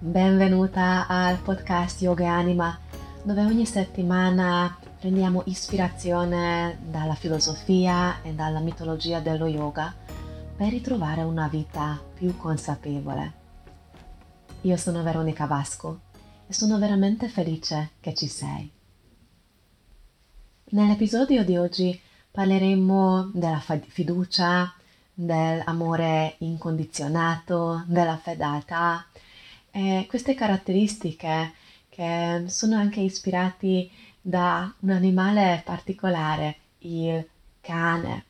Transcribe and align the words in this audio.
benvenuta 0.00 1.08
al 1.08 1.38
podcast 1.38 2.00
Yoga 2.02 2.22
e 2.22 2.26
Anima, 2.26 2.78
dove 3.24 3.44
ogni 3.44 3.66
settimana 3.66 4.78
prendiamo 4.96 5.42
ispirazione 5.46 6.78
dalla 6.88 7.16
filosofia 7.16 8.22
e 8.22 8.32
dalla 8.32 8.60
mitologia 8.60 9.18
dello 9.18 9.46
yoga 9.46 9.92
per 10.56 10.68
ritrovare 10.68 11.22
una 11.22 11.48
vita 11.48 12.00
più 12.14 12.36
consapevole. 12.36 13.32
Io 14.62 14.76
sono 14.76 15.02
Veronica 15.02 15.46
Vasco 15.46 16.00
e 16.46 16.52
sono 16.52 16.78
veramente 16.78 17.28
felice 17.28 17.90
che 17.98 18.14
ci 18.14 18.28
sei. 18.28 18.70
Nell'episodio 20.70 21.44
di 21.44 21.56
oggi 21.56 22.00
parleremo 22.30 23.32
della 23.34 23.62
fiducia, 23.88 24.72
dell'amore 25.12 26.36
incondizionato, 26.38 27.82
della 27.88 28.16
fedeltà 28.16 29.04
e 29.70 30.06
queste 30.08 30.34
caratteristiche 30.34 31.52
che 31.88 32.44
sono 32.46 32.76
anche 32.76 33.00
ispirati 33.00 33.90
da 34.20 34.72
un 34.80 34.90
animale 34.90 35.62
particolare, 35.64 36.56
il 36.80 37.26
cane. 37.60 38.24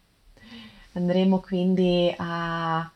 Andremo 0.92 1.40
quindi 1.40 2.12
a 2.16 2.90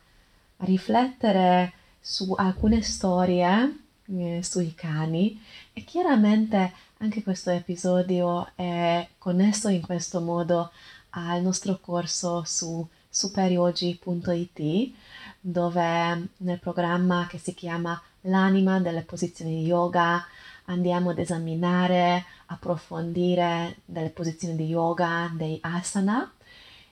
riflettere 0.57 1.73
su 1.99 2.33
alcune 2.33 2.81
storie 2.81 3.77
eh, 4.05 4.39
sui 4.43 4.73
cani 4.73 5.41
e 5.71 5.83
chiaramente 5.83 6.73
anche 6.97 7.23
questo 7.23 7.49
episodio 7.49 8.49
è 8.55 9.07
connesso 9.17 9.69
in 9.69 9.81
questo 9.81 10.21
modo 10.21 10.71
al 11.11 11.41
nostro 11.41 11.79
corso 11.79 12.43
su 12.45 12.85
superyogi.it 13.09 14.93
dove 15.39 16.27
nel 16.37 16.59
programma 16.59 17.27
che 17.29 17.37
si 17.37 17.53
chiama 17.53 18.01
L'anima 18.27 18.79
delle 18.79 19.01
posizioni 19.01 19.55
di 19.55 19.65
yoga 19.65 20.23
andiamo 20.65 21.09
ad 21.09 21.19
esaminare, 21.19 22.25
approfondire 22.47 23.77
delle 23.85 24.09
posizioni 24.09 24.55
di 24.55 24.65
yoga, 24.65 25.29
dei 25.33 25.57
asana 25.61 26.31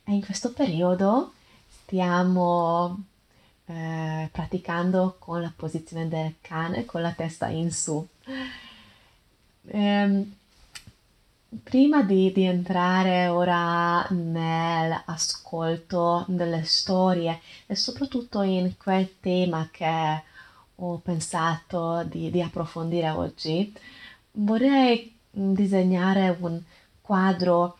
e 0.03 0.13
in 0.13 0.23
questo 0.23 0.51
periodo 0.51 1.33
stiamo 1.67 3.03
eh, 3.65 4.29
praticando 4.31 5.15
con 5.19 5.41
la 5.41 5.51
posizione 5.55 6.07
del 6.07 6.35
cane 6.41 6.85
con 6.85 7.01
la 7.01 7.11
testa 7.11 7.47
in 7.47 7.71
su. 7.71 8.05
Ehm, 9.67 10.35
prima 11.63 12.03
di, 12.03 12.31
di, 12.31 12.43
entrare 12.43 13.27
ora 13.27 14.05
nell'ascolto 14.09 16.25
delle 16.27 16.63
storie 16.63 17.39
e 17.67 17.75
soprattutto 17.75 18.41
in 18.41 18.75
quel 18.77 19.19
tema 19.19 19.67
che 19.71 20.23
ho 20.83 20.97
pensato 20.97 22.03
di, 22.03 22.31
di 22.31 22.41
approfondire 22.41 23.09
oggi, 23.11 23.73
vorrei 24.33 25.15
disegnare 25.29 26.35
un 26.39 26.59
quadro 27.01 27.77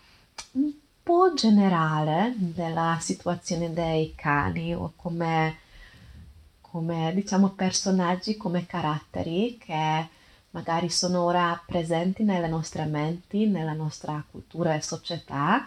un 0.54 0.72
po' 1.02 1.34
generale 1.34 2.34
della 2.38 2.98
situazione 3.00 3.74
dei 3.74 4.14
cani 4.16 4.76
o 4.76 4.94
come, 4.96 5.58
come 6.62 7.12
diciamo 7.14 7.50
personaggi, 7.50 8.38
come 8.38 8.68
caratteri 8.68 9.58
che 9.58 10.08
magari 10.52 10.90
sono 10.90 11.24
ora 11.24 11.60
presenti 11.66 12.24
nelle 12.24 12.48
nostre 12.48 12.86
menti, 12.86 13.48
nella 13.48 13.74
nostra 13.74 14.24
cultura 14.30 14.76
e 14.76 14.82
società, 14.82 15.66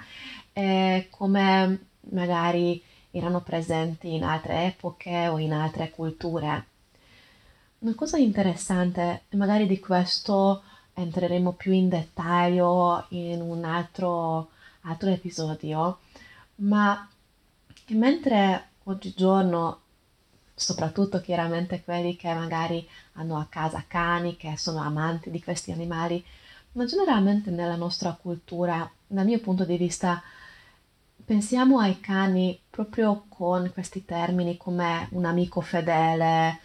e 0.52 1.08
come 1.10 1.86
magari 2.10 2.80
erano 3.10 3.40
presenti 3.40 4.14
in 4.14 4.22
altre 4.22 4.66
epoche 4.66 5.26
o 5.28 5.38
in 5.38 5.52
altre 5.52 5.90
culture. 5.90 6.66
Una 7.84 7.94
cosa 7.94 8.16
interessante, 8.16 9.24
magari 9.32 9.66
di 9.66 9.78
questo 9.78 10.62
entreremo 10.94 11.52
più 11.52 11.70
in 11.70 11.90
dettaglio 11.90 13.04
in 13.10 13.42
un 13.42 13.62
altro, 13.62 14.48
altro 14.84 15.10
episodio, 15.10 15.98
ma 16.56 17.06
mentre 17.88 18.68
oggigiorno 18.84 19.80
soprattutto 20.54 21.20
chiaramente 21.20 21.84
quelli 21.84 22.16
che 22.16 22.32
magari 22.32 22.88
hanno 23.16 23.36
a 23.36 23.48
casa 23.50 23.84
cani, 23.86 24.38
che 24.38 24.56
sono 24.56 24.80
amanti 24.80 25.30
di 25.30 25.42
questi 25.42 25.70
animali, 25.70 26.24
ma 26.72 26.86
generalmente 26.86 27.50
nella 27.50 27.76
nostra 27.76 28.14
cultura, 28.18 28.90
dal 29.06 29.26
mio 29.26 29.40
punto 29.40 29.66
di 29.66 29.76
vista, 29.76 30.22
pensiamo 31.22 31.80
ai 31.80 32.00
cani 32.00 32.58
proprio 32.70 33.26
con 33.28 33.70
questi 33.74 34.06
termini 34.06 34.56
come 34.56 35.06
un 35.10 35.26
amico 35.26 35.60
fedele, 35.60 36.60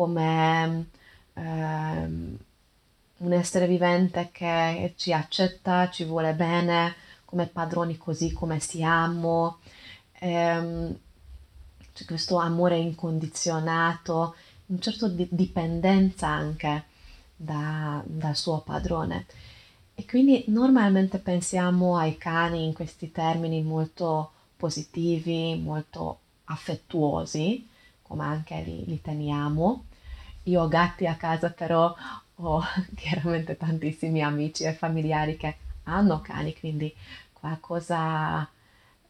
come 0.00 0.86
ehm, 1.34 2.38
un 3.18 3.32
essere 3.34 3.66
vivente 3.66 4.30
che 4.32 4.94
ci 4.96 5.12
accetta, 5.12 5.90
ci 5.90 6.04
vuole 6.04 6.32
bene, 6.32 6.94
come 7.26 7.46
padroni 7.46 7.98
così 7.98 8.32
come 8.32 8.60
siamo. 8.60 9.58
Ehm, 10.20 10.98
c'è 11.92 12.04
questo 12.06 12.38
amore 12.38 12.78
incondizionato, 12.78 14.34
un 14.66 14.80
certo 14.80 15.06
di 15.06 15.28
dipendenza 15.30 16.28
anche 16.28 16.84
da, 17.36 18.02
dal 18.06 18.36
suo 18.36 18.60
padrone. 18.60 19.26
E 19.94 20.06
quindi 20.06 20.44
normalmente 20.46 21.18
pensiamo 21.18 21.98
ai 21.98 22.16
cani 22.16 22.64
in 22.64 22.72
questi 22.72 23.12
termini 23.12 23.60
molto 23.62 24.30
positivi, 24.56 25.60
molto 25.62 26.20
affettuosi, 26.44 27.68
come 28.00 28.24
anche 28.24 28.62
li, 28.62 28.84
li 28.86 29.00
teniamo. 29.02 29.84
Io 30.50 30.62
ho 30.62 30.68
gatti 30.68 31.06
a 31.06 31.14
casa, 31.14 31.50
però 31.50 31.94
ho 32.36 32.62
chiaramente 32.96 33.56
tantissimi 33.56 34.22
amici 34.22 34.64
e 34.64 34.72
familiari 34.72 35.36
che 35.36 35.56
hanno 35.84 36.20
cani, 36.20 36.58
quindi 36.58 36.94
qualcosa 37.32 38.48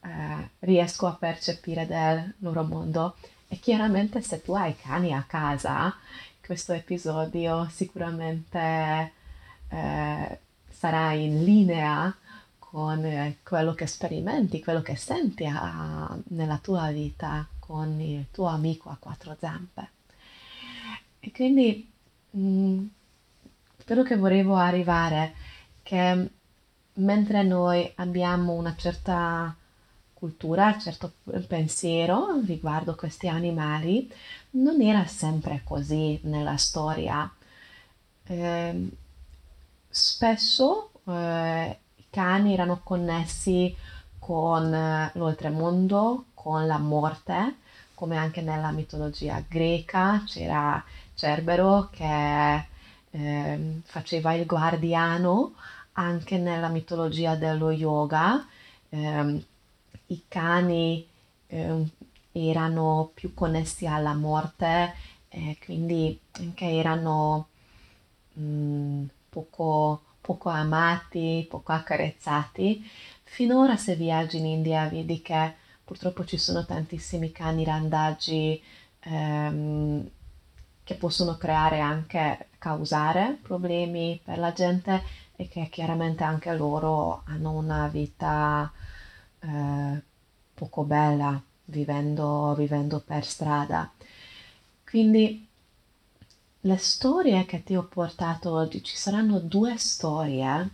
eh, 0.03 0.51
riesco 0.61 1.07
a 1.07 1.15
percepire 1.15 1.87
del 1.87 2.35
loro 2.39 2.63
mondo. 2.63 3.17
E 3.49 3.59
chiaramente 3.59 4.21
se 4.21 4.43
tu 4.43 4.53
hai 4.55 4.77
cani 4.77 5.13
a 5.13 5.25
casa, 5.27 5.95
questo 6.45 6.73
episodio 6.73 7.69
sicuramente 7.71 9.13
eh, 9.69 10.39
sarà 10.71 11.13
in 11.13 11.43
linea 11.43 12.15
con 12.59 13.05
eh, 13.05 13.39
quello 13.43 13.75
che 13.75 13.87
sperimenti, 13.87 14.63
quello 14.63 14.83
che 14.83 14.95
senti 14.95 15.45
a, 15.47 16.17
nella 16.29 16.59
tua 16.59 16.91
vita 16.91 17.47
con 17.59 18.01
il 18.01 18.27
tuo 18.31 18.47
amico 18.47 18.91
a 18.91 18.97
quattro 19.01 19.37
zampe. 19.39 20.00
E 21.21 21.31
quindi 21.33 21.91
mh, 22.31 22.41
mm, 22.41 22.87
quello 23.85 24.03
che 24.03 24.17
volevo 24.17 24.57
arrivare 24.57 25.35
che 25.83 26.31
mentre 26.95 27.43
noi 27.43 27.91
abbiamo 27.97 28.53
una 28.53 28.75
certa 28.77 29.55
cultura, 30.15 30.79
certo 30.79 31.15
pensiero 31.47 32.41
riguardo 32.45 32.95
questi 32.95 33.29
animali, 33.29 34.11
non 34.51 34.81
era 34.83 35.07
sempre 35.07 35.63
così 35.65 36.21
nella 36.25 36.57
storia. 36.57 37.31
Eh, 38.25 38.89
spesso 39.89 40.91
eh, 41.07 41.79
i 41.97 42.05
cani 42.11 42.53
erano 42.53 42.81
connessi 42.83 43.75
con 44.19 44.73
eh, 44.73 45.11
l'oltremondo, 45.15 46.27
con 46.35 46.67
la 46.67 46.79
morte, 46.79 47.57
come 47.95 48.17
anche 48.17 48.41
nella 48.41 48.71
mitologia 48.71 49.43
greca 49.47 50.23
c'era 50.27 50.83
Cerbero 51.21 51.91
che 51.93 52.67
eh, 53.11 53.81
faceva 53.85 54.33
il 54.33 54.47
guardiano, 54.47 55.53
anche 55.93 56.39
nella 56.39 56.69
mitologia 56.69 57.35
dello 57.35 57.71
yoga. 57.71 58.49
Eh, 58.89 59.45
i 60.07 60.23
cani 60.29 61.07
eh, 61.47 61.87
erano 62.33 63.11
più 63.13 63.35
connessi 63.35 63.87
alla 63.87 64.15
morte, 64.15 64.95
quindi 65.63 66.19
anche 66.33 66.65
erano 66.65 67.49
mh, 68.33 68.43
mm, 68.43 69.05
poco, 69.29 70.01
poco 70.23 70.49
amati, 70.49 71.47
poco 71.51 71.73
accarezzati. 71.73 72.83
Finora 73.25 73.77
se 73.77 73.95
viaggi 73.95 74.39
in 74.39 74.47
India 74.47 74.89
vedi 74.89 75.21
che 75.21 75.53
purtroppo 75.85 76.25
ci 76.25 76.39
sono 76.39 76.65
tantissimi 76.65 77.31
cani 77.31 77.63
randaggi 77.65 78.61
ehm, 79.01 80.09
che 80.91 80.97
possono 80.97 81.37
creare 81.37 81.79
anche, 81.79 82.49
causare 82.59 83.39
problemi 83.41 84.21
per 84.25 84.39
la 84.39 84.53
gente 84.53 85.01
e 85.37 85.47
che 85.47 85.69
chiaramente 85.71 86.25
anche 86.25 86.53
loro 86.53 87.23
hanno 87.27 87.53
una 87.53 87.87
vita 87.87 88.69
eh, 89.39 90.03
poco 90.53 90.83
bella 90.83 91.41
vivendo, 91.67 92.55
vivendo 92.57 93.01
per 93.07 93.25
strada. 93.25 93.89
Quindi 94.85 95.47
le 96.63 96.77
storie 96.77 97.47
che 97.47 97.63
ti 97.63 97.77
ho 97.77 97.85
portato 97.85 98.51
oggi, 98.51 98.83
ci 98.83 98.97
saranno 98.97 99.39
due 99.39 99.79
storie, 99.79 100.71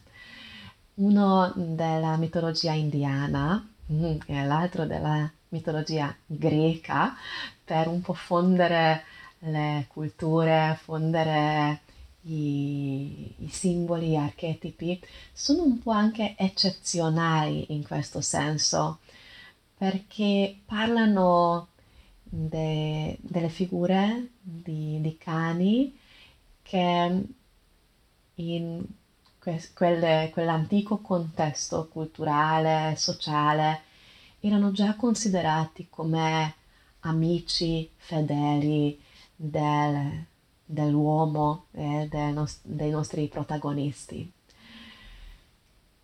uno 0.94 1.52
della 1.54 2.16
mitologia 2.16 2.72
indiana 2.72 3.68
mm, 3.92 4.16
e 4.24 4.44
l'altro 4.46 4.86
della 4.86 5.30
mitologia 5.50 6.16
greca, 6.24 7.14
per 7.62 7.86
un 7.88 8.00
po' 8.00 8.14
fondere 8.14 9.04
le 9.40 9.86
culture, 9.88 10.78
fondere 10.82 11.80
i, 12.22 13.34
i 13.38 13.48
simboli, 13.48 14.16
archetipi, 14.16 15.00
sono 15.32 15.62
un 15.64 15.80
po' 15.80 15.90
anche 15.92 16.34
eccezionali 16.36 17.66
in 17.72 17.84
questo 17.84 18.20
senso, 18.20 18.98
perché 19.76 20.58
parlano 20.64 21.68
de, 22.22 23.16
delle 23.20 23.48
figure 23.48 24.30
di, 24.40 25.00
di, 25.00 25.16
cani 25.18 25.96
che 26.62 27.24
in 28.36 28.84
que, 29.38 29.70
quelle, 29.74 30.30
quell'antico 30.32 30.98
contesto 30.98 31.88
culturale, 31.88 32.96
sociale, 32.96 33.82
erano 34.40 34.72
già 34.72 34.94
considerati 34.96 35.86
come 35.88 36.54
amici 37.00 37.88
fedeli 37.96 39.00
del, 39.36 40.24
dell'uomo 40.64 41.66
e 41.72 42.08
del 42.10 42.32
nos- 42.32 42.60
dei 42.62 42.90
nostri 42.90 43.28
protagonisti. 43.28 44.32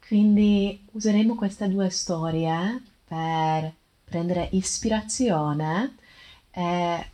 Quindi 0.07 0.87
useremo 0.93 1.35
queste 1.35 1.69
due 1.69 1.89
storie 1.89 2.83
per 3.05 3.73
prendere 4.05 4.49
ispirazione 4.53 5.97
e 6.51 7.11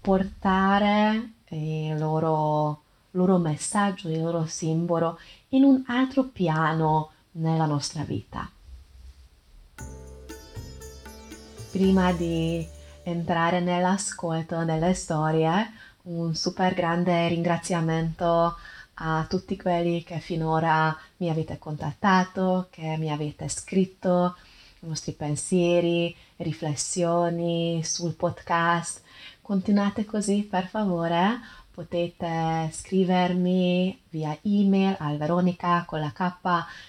portare 0.00 1.34
il 1.50 1.96
loro, 1.96 2.82
loro 3.12 3.38
messaggio, 3.38 4.08
il 4.08 4.20
loro 4.20 4.46
simbolo 4.46 5.18
in 5.50 5.62
un 5.62 5.84
altro 5.86 6.24
piano 6.24 7.10
nella 7.32 7.66
nostra 7.66 8.02
vita. 8.02 8.50
Prima 11.70 12.12
di 12.12 12.66
entrare 13.04 13.60
nell'ascolto 13.60 14.64
delle 14.64 14.94
storie, 14.94 15.72
un 16.02 16.34
super 16.34 16.74
grande 16.74 17.28
ringraziamento 17.28 18.56
a 18.94 19.26
tutti 19.28 19.56
quelli 19.56 20.02
che 20.04 20.18
finora 20.18 20.96
mi 21.18 21.30
avete 21.30 21.58
contattato, 21.58 22.68
che 22.70 22.96
mi 22.98 23.10
avete 23.10 23.48
scritto 23.48 24.36
i 24.80 24.86
vostri 24.86 25.12
pensieri, 25.12 26.14
riflessioni 26.36 27.82
sul 27.84 28.14
podcast. 28.14 29.02
Continuate 29.40 30.04
così, 30.04 30.42
per 30.42 30.66
favore. 30.66 31.40
Potete 31.70 32.68
scrivermi 32.70 34.02
via 34.10 34.36
email 34.42 34.96
al 34.98 35.16
veronica 35.16 35.84
con 35.86 36.00
la 36.00 36.12
k 36.12 36.32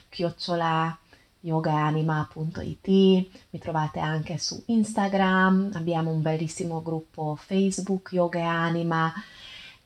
chiocciola 0.10 0.98
yogaanima.it, 1.44 2.88
mi 2.88 3.60
trovate 3.60 4.00
anche 4.00 4.38
su 4.38 4.62
Instagram, 4.68 5.72
abbiamo 5.74 6.12
un 6.12 6.22
bellissimo 6.22 6.82
gruppo 6.82 7.36
Facebook 7.36 8.12
Yoga 8.14 8.40
e 8.40 8.44
Anima, 8.44 9.14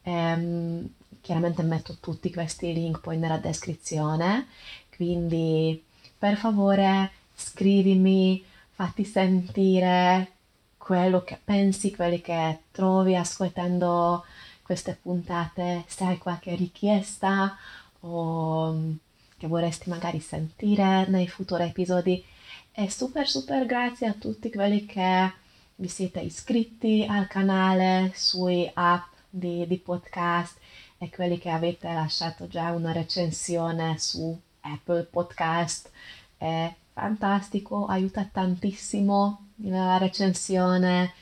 ehm, 0.03 0.87
chiaramente 1.21 1.63
metto 1.63 1.97
tutti 1.99 2.31
questi 2.31 2.71
link 2.73 2.99
poi 2.99 3.17
nella 3.17 3.37
descrizione, 3.37 4.47
quindi 4.95 5.83
per 6.17 6.37
favore 6.37 7.11
scrivimi, 7.33 8.43
fatti 8.71 9.03
sentire 9.03 10.33
quello 10.77 11.23
che 11.23 11.39
pensi, 11.43 11.95
quelli 11.95 12.21
che 12.21 12.59
trovi 12.71 13.15
ascoltando 13.15 14.23
queste 14.61 14.97
puntate, 15.01 15.85
se 15.87 16.03
hai 16.03 16.17
qualche 16.19 16.53
richiesta 16.55 17.57
o 18.01 18.95
che 19.37 19.47
vorresti 19.47 19.89
magari 19.89 20.19
sentire 20.19 21.07
nei 21.07 21.27
futuri 21.27 21.63
episodi. 21.63 22.23
E 22.71 22.89
super 22.89 23.27
super 23.27 23.65
grazie 23.65 24.07
a 24.07 24.13
tutti 24.13 24.51
quelli 24.51 24.85
che 24.85 25.31
vi 25.75 25.87
siete 25.87 26.19
iscritti 26.21 27.05
al 27.07 27.27
canale, 27.27 28.11
sui 28.15 28.69
app 28.73 29.13
di, 29.29 29.65
di 29.67 29.77
podcast 29.77 30.57
e 30.97 31.09
quelli 31.09 31.37
che 31.37 31.49
avete 31.49 31.91
lasciato 31.93 32.47
già 32.47 32.71
una 32.71 32.91
recensione 32.91 33.97
su 33.99 34.37
Apple 34.61 35.03
Podcast. 35.03 35.91
È 36.35 36.73
fantastico, 36.93 37.85
aiuta 37.85 38.27
tantissimo 38.31 39.45
la 39.57 39.97
recensione 39.97 41.13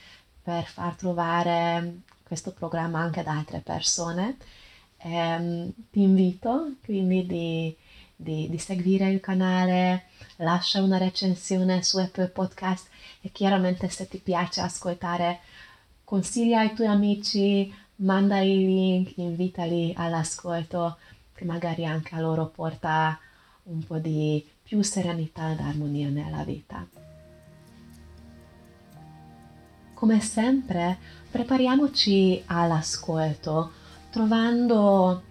per 0.41 0.63
far 0.65 0.95
trovare 0.95 2.01
questo 2.23 2.51
programma 2.51 3.00
anche 3.00 3.19
ad 3.19 3.27
altre 3.27 3.59
persone. 3.59 4.38
E, 4.97 5.35
um, 5.35 5.71
ti 5.91 6.01
invito 6.01 6.75
quindi 6.83 7.25
di 7.25 7.75
di, 8.15 8.47
di 8.50 8.57
seguire 8.57 9.09
il 9.09 9.19
canale, 9.19 10.06
lascia 10.38 10.81
una 10.81 10.97
recensione 10.97 11.83
su 11.83 11.97
Apple 11.97 12.29
Podcast 12.29 12.88
e 13.21 13.31
chiaramente 13.31 13.89
se 13.89 14.07
ti 14.07 14.19
piace 14.19 14.62
ascoltare 14.62 15.39
consiglia 16.03 16.59
ai 16.59 16.73
tuoi 16.73 16.88
amici, 16.88 17.73
manda 17.97 18.39
i 18.39 18.57
link, 18.57 19.17
invitali 19.17 19.94
all'ascolto 19.95 20.97
che 21.33 21.45
magari 21.45 21.85
anche 21.85 22.15
a 22.15 22.19
loro 22.19 22.47
porta 22.47 23.19
un 23.63 23.83
po' 23.83 23.97
di 23.97 24.45
più 24.63 24.81
serenità 24.81 25.51
ed 25.51 25.59
armonia 25.59 26.09
nella 26.09 26.44
vita. 26.44 26.88
Come 29.94 30.19
sempre, 30.19 30.97
prepariamoci 31.31 32.44
all'ascolto 32.45 33.71
trovando 34.15 35.23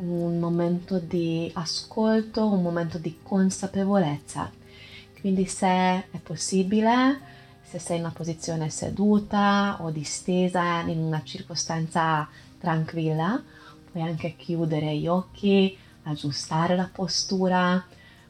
un 0.00 0.38
momento 0.38 0.98
di 0.98 1.50
ascolto, 1.54 2.46
un 2.46 2.62
momento 2.62 2.98
di 2.98 3.18
consapevolezza. 3.22 4.50
Quindi 5.20 5.44
se 5.46 5.66
è 5.66 6.18
possibile, 6.22 7.20
se 7.62 7.78
sei 7.78 7.98
in 7.98 8.04
una 8.04 8.12
posizione 8.12 8.70
seduta 8.70 9.76
o 9.80 9.90
distesa 9.90 10.80
in 10.80 10.98
una 10.98 11.22
circostanza 11.22 12.26
tranquilla, 12.58 13.42
puoi 13.90 14.02
anche 14.02 14.36
chiudere 14.36 14.96
gli 14.96 15.06
occhi, 15.06 15.76
aggiustare 16.04 16.76
la 16.76 16.88
postura 16.90 17.84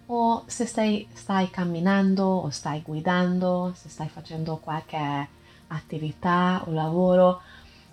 o 0.06 0.42
se 0.46 0.66
stai, 0.66 1.06
stai 1.12 1.50
camminando 1.50 2.24
o 2.24 2.50
stai 2.50 2.82
guidando, 2.82 3.72
se 3.76 3.88
stai 3.88 4.08
facendo 4.08 4.56
qualche 4.56 5.28
attività 5.68 6.64
o 6.66 6.72
lavoro, 6.72 7.40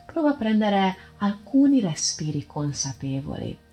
prova 0.08 0.32
a 0.32 0.34
prendere 0.34 0.98
alcuni 1.18 1.80
respiri 1.80 2.48
consapevoli 2.48 3.66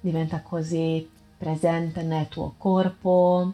diventa 0.00 0.40
così 0.42 1.08
presente 1.36 2.02
nel 2.02 2.28
tuo 2.28 2.54
corpo, 2.56 3.52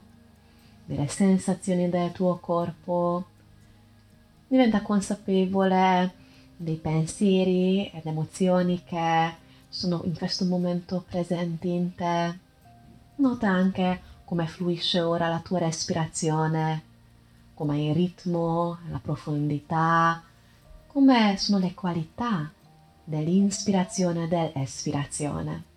delle 0.84 1.08
sensazioni 1.08 1.88
del 1.88 2.12
tuo 2.12 2.36
corpo, 2.36 3.24
diventa 4.46 4.82
consapevole 4.82 6.12
dei 6.56 6.76
pensieri 6.76 7.90
ed 7.90 8.06
emozioni 8.06 8.82
che 8.84 9.34
sono 9.68 10.02
in 10.04 10.14
questo 10.14 10.44
momento 10.44 11.04
presenti 11.08 11.68
in 11.68 11.94
te. 11.94 12.38
Nota 13.16 13.48
anche 13.48 14.00
come 14.24 14.46
fluisce 14.46 15.00
ora 15.00 15.28
la 15.28 15.40
tua 15.40 15.58
respirazione, 15.58 16.82
come 17.54 17.84
il 17.84 17.94
ritmo, 17.94 18.78
la 18.90 18.98
profondità, 18.98 20.22
come 20.86 21.36
sono 21.36 21.58
le 21.58 21.74
qualità 21.74 22.50
dell'inspirazione 23.04 24.24
e 24.24 24.28
dell'espirazione. 24.28 25.73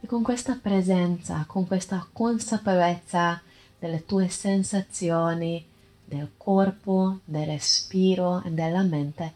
E 0.00 0.06
con 0.06 0.22
questa 0.22 0.58
presenza, 0.60 1.44
con 1.46 1.66
questa 1.66 2.06
consapevolezza 2.12 3.42
delle 3.78 4.04
tue 4.06 4.28
sensazioni, 4.28 5.66
del 6.04 6.32
corpo, 6.36 7.20
del 7.24 7.46
respiro 7.46 8.42
e 8.42 8.50
della 8.50 8.82
mente, 8.82 9.34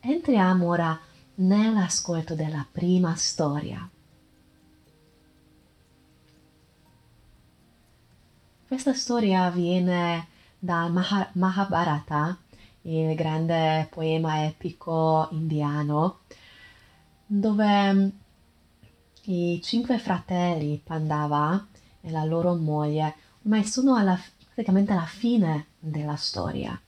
entriamo 0.00 0.66
ora 0.66 0.98
nell'ascolto 1.36 2.34
della 2.34 2.66
prima 2.70 3.14
storia. 3.14 3.88
Questa 8.66 8.92
storia 8.94 9.48
viene 9.50 10.26
dal 10.58 10.92
Mahabharata, 11.32 12.36
il 12.82 13.14
grande 13.14 13.86
poema 13.90 14.44
epico 14.44 15.28
indiano, 15.30 16.20
dove 17.24 18.12
i 19.30 19.60
cinque 19.62 19.98
fratelli 19.98 20.80
Pandava 20.82 21.66
e 22.00 22.10
la 22.10 22.24
loro 22.24 22.54
moglie 22.54 23.14
ormai 23.42 23.62
sono 23.62 23.94
alla, 23.94 24.18
praticamente 24.54 24.92
alla 24.92 25.04
fine 25.04 25.66
della 25.78 26.16
storia. 26.16 26.80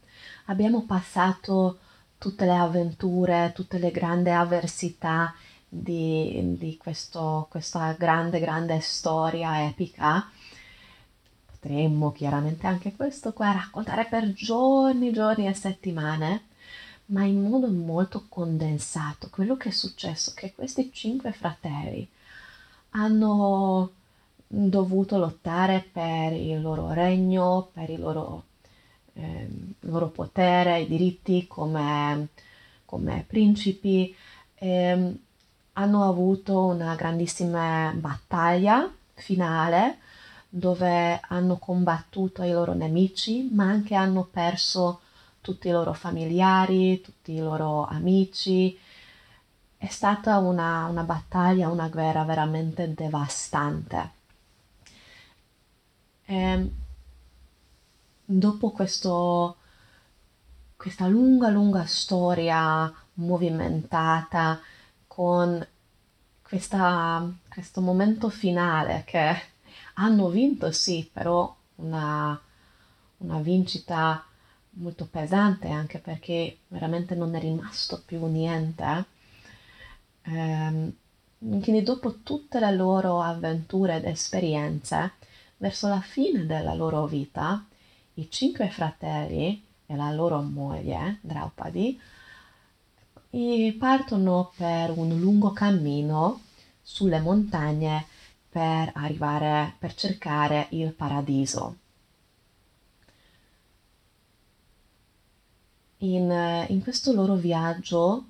Abbiamo 0.47 0.85
passato 0.87 1.79
tutte 2.17 2.47
le 2.47 2.57
avventure, 2.57 3.53
tutte 3.55 3.79
le 3.79 3.91
grandi 3.91 4.31
avversità 4.31 5.35
di, 5.69 6.57
di 6.57 6.79
questo, 6.79 7.47
questa 7.51 7.93
grande, 7.93 8.41
grande 8.41 8.81
storia 8.81 9.67
epica. 9.67 10.27
Potremmo 11.45 12.11
chiaramente 12.11 12.67
anche 12.67 12.97
questo 12.97 13.35
qua 13.35 13.53
raccontare 13.53 14.07
per 14.07 14.33
giorni, 14.33 15.13
giorni 15.13 15.47
e 15.47 15.53
settimane, 15.53 16.45
ma 17.07 17.23
in 17.25 17.43
modo 17.43 17.69
molto 17.71 18.25
condensato. 18.31 19.29
Quello 19.29 19.59
che 19.59 19.69
è 19.69 19.73
successo 19.73 20.31
è 20.31 20.35
che 20.35 20.55
questi 20.55 20.91
cinque 20.91 21.33
fratelli 21.33 22.09
hanno 22.91 23.91
dovuto 24.47 25.19
lottare 25.19 25.87
per 25.93 26.33
il 26.33 26.61
loro 26.61 26.93
regno, 26.93 27.71
per 27.73 27.91
il 27.91 28.01
loro, 28.01 28.45
eh, 29.15 29.49
loro 29.81 30.09
potere, 30.09 30.81
i 30.81 30.87
diritti 30.89 31.47
come 31.47 32.29
come 32.91 33.25
principi, 33.25 34.13
eh, 34.57 35.15
hanno 35.75 36.09
avuto 36.09 36.65
una 36.65 36.97
grandissima 36.97 37.93
battaglia 37.95 38.93
finale 39.15 39.99
dove 40.49 41.21
hanno 41.29 41.57
combattuto 41.59 42.43
i 42.43 42.51
loro 42.51 42.75
nemici, 42.75 43.49
ma 43.53 43.67
anche 43.67 43.95
hanno 43.95 44.25
perso 44.25 45.03
tutti 45.41 45.69
i 45.69 45.71
loro 45.71 45.93
familiari, 45.93 47.01
tutti 47.01 47.35
i 47.35 47.39
loro 47.39 47.87
amici. 47.87 48.77
È 49.83 49.89
stata 49.89 50.37
una, 50.37 50.85
una 50.85 51.05
battaglia, 51.05 51.71
una 51.71 51.89
guerra 51.89 52.23
veramente 52.25 52.93
devastante. 52.93 54.11
E 56.27 56.35
ehm, 56.37 56.71
dopo 58.27 58.73
questo, 58.73 59.57
questa 60.77 61.07
lunga, 61.07 61.49
lunga 61.49 61.87
storia 61.87 62.93
movimentata 63.15 64.61
con 65.07 65.67
questa, 66.43 67.33
questo 67.49 67.81
momento 67.81 68.29
finale 68.29 69.05
che 69.07 69.35
hanno 69.95 70.29
vinto, 70.29 70.73
sì, 70.73 71.09
però 71.11 71.57
una, 71.77 72.39
una 73.17 73.39
vincita 73.39 74.27
molto 74.73 75.07
pesante 75.07 75.69
anche 75.69 75.99
perché 75.99 76.59
veramente 76.69 77.15
non 77.15 77.35
è 77.35 77.41
rimasto 77.41 78.03
più 78.05 78.27
niente. 78.27 79.20
Eh, 80.31 80.93
quindi 81.39 81.83
dopo 81.83 82.21
tutte 82.23 82.61
le 82.61 82.73
loro 82.73 83.21
avventure 83.21 83.97
ed 83.97 84.05
esperienze, 84.05 85.13
verso 85.57 85.89
la 85.89 86.01
fine 86.01 86.47
della 86.47 86.75
loro 86.75 87.07
vita, 87.07 87.65
i 88.15 88.31
cinque 88.31 88.69
fratelli 88.69 89.63
e 89.87 89.97
la 89.97 90.11
loro 90.13 90.41
moglie, 90.43 91.19
Draupadi, 91.23 92.01
partono 93.79 94.53
per 94.57 94.91
un 94.97 95.19
lungo 95.19 95.53
cammino 95.53 96.43
sulle 96.83 97.21
montagne 97.21 98.07
per 98.49 98.91
arrivare, 98.95 99.75
per 99.79 99.95
cercare 99.95 100.67
il 100.71 100.93
paradiso. 100.93 101.77
In, 105.99 106.67
in 106.69 106.83
questo 106.83 107.13
loro 107.13 107.35
viaggio 107.35 108.25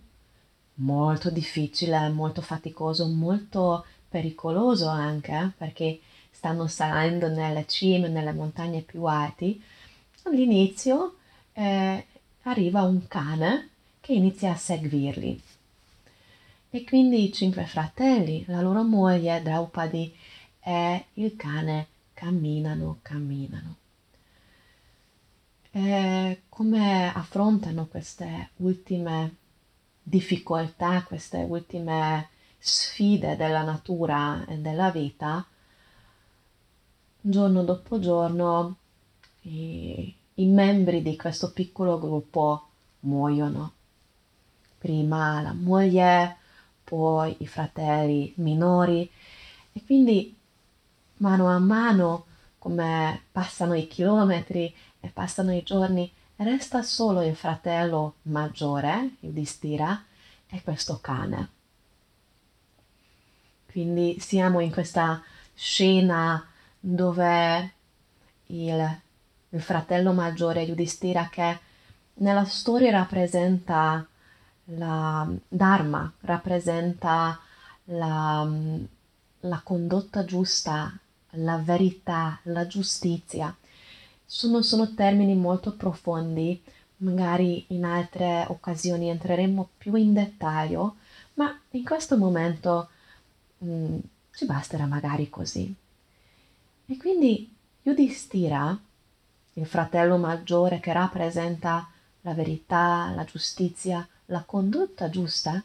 molto 0.80 1.30
difficile, 1.30 2.08
molto 2.08 2.42
faticoso, 2.42 3.06
molto 3.06 3.84
pericoloso 4.08 4.88
anche, 4.88 5.52
perché 5.56 6.00
stanno 6.30 6.66
salendo 6.66 7.28
nelle 7.28 7.66
cime, 7.66 8.08
nelle 8.08 8.32
montagne 8.32 8.80
più 8.80 9.04
alte, 9.04 9.58
all'inizio 10.24 11.16
eh, 11.52 12.06
arriva 12.42 12.82
un 12.82 13.06
cane 13.06 13.68
che 14.00 14.12
inizia 14.12 14.52
a 14.52 14.56
seguirli. 14.56 15.42
E 16.70 16.84
quindi 16.84 17.24
i 17.24 17.32
cinque 17.32 17.64
fratelli, 17.66 18.44
la 18.46 18.60
loro 18.60 18.82
moglie 18.82 19.42
Draupadi 19.42 20.14
e 20.60 21.04
il 21.14 21.36
cane 21.36 21.86
camminano, 22.14 22.98
camminano. 23.02 23.76
E 25.72 26.42
come 26.48 27.12
affrontano 27.12 27.86
queste 27.86 28.50
ultime 28.56 29.36
difficoltà, 30.10 31.04
queste 31.04 31.38
ultime 31.38 32.28
sfide 32.58 33.36
della 33.36 33.62
natura 33.62 34.44
e 34.46 34.56
della 34.58 34.90
vita, 34.90 35.46
giorno 37.20 37.62
dopo 37.62 38.00
giorno 38.00 38.76
i, 39.42 40.14
i 40.34 40.46
membri 40.46 41.00
di 41.00 41.16
questo 41.16 41.52
piccolo 41.52 41.98
gruppo 41.98 42.66
muoiono. 43.00 43.72
Prima 44.78 45.40
la 45.40 45.52
moglie, 45.52 46.36
poi 46.82 47.36
i 47.38 47.46
fratelli 47.46 48.32
minori 48.36 49.08
e 49.72 49.84
quindi 49.84 50.36
mano 51.18 51.48
a 51.48 51.58
mano 51.58 52.26
come 52.58 53.22
passano 53.30 53.74
i 53.74 53.86
chilometri 53.86 54.74
e 54.98 55.08
passano 55.08 55.54
i 55.54 55.62
giorni 55.62 56.10
resta 56.42 56.82
solo 56.82 57.22
il 57.22 57.36
fratello 57.36 58.14
maggiore, 58.22 59.16
il 59.20 59.30
Distira, 59.30 60.04
e 60.48 60.62
questo 60.62 60.98
cane. 61.00 61.48
Quindi 63.70 64.18
siamo 64.18 64.60
in 64.60 64.72
questa 64.72 65.22
scena 65.54 66.44
dove 66.78 67.72
il, 68.46 69.00
il 69.50 69.62
fratello 69.62 70.12
maggiore 70.12 70.62
Yudhishthira 70.62 71.28
che 71.30 71.58
nella 72.14 72.44
storia 72.44 72.90
rappresenta 72.90 74.04
la 74.76 75.26
Dharma 75.48 76.12
rappresenta 76.20 77.38
la, 77.84 78.48
la 79.40 79.60
condotta 79.64 80.24
giusta, 80.24 80.96
la 81.30 81.56
verità, 81.56 82.38
la 82.44 82.66
giustizia. 82.66 83.54
Sono, 84.32 84.62
sono 84.62 84.94
termini 84.94 85.34
molto 85.34 85.74
profondi, 85.74 86.62
magari 86.98 87.64
in 87.70 87.84
altre 87.84 88.44
occasioni 88.46 89.08
entreremo 89.08 89.70
più 89.76 89.96
in 89.96 90.12
dettaglio, 90.12 90.98
ma 91.34 91.60
in 91.70 91.84
questo 91.84 92.16
momento 92.16 92.90
mh, 93.58 93.68
mm, 93.68 93.98
ci 94.30 94.46
basterà 94.46 94.86
magari 94.86 95.28
così. 95.28 95.74
E 96.86 96.96
quindi 96.96 97.52
Yudhishthira, 97.82 98.78
il 99.54 99.66
fratello 99.66 100.16
maggiore 100.16 100.78
che 100.78 100.92
rappresenta 100.92 101.90
la 102.20 102.32
verità, 102.32 103.12
la 103.12 103.24
giustizia, 103.24 104.06
la 104.26 104.44
condotta 104.44 105.10
giusta 105.10 105.60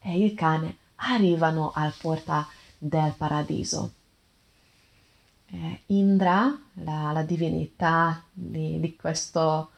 e 0.00 0.24
il 0.24 0.34
cane 0.34 0.78
arrivano 0.96 1.70
al 1.72 1.94
porta 1.96 2.48
del 2.78 3.14
paradiso. 3.16 3.92
Indra, 5.86 6.58
la, 6.74 7.12
la 7.12 7.22
divinità 7.22 8.24
di, 8.32 8.80
di, 8.80 8.96
questo 8.96 9.70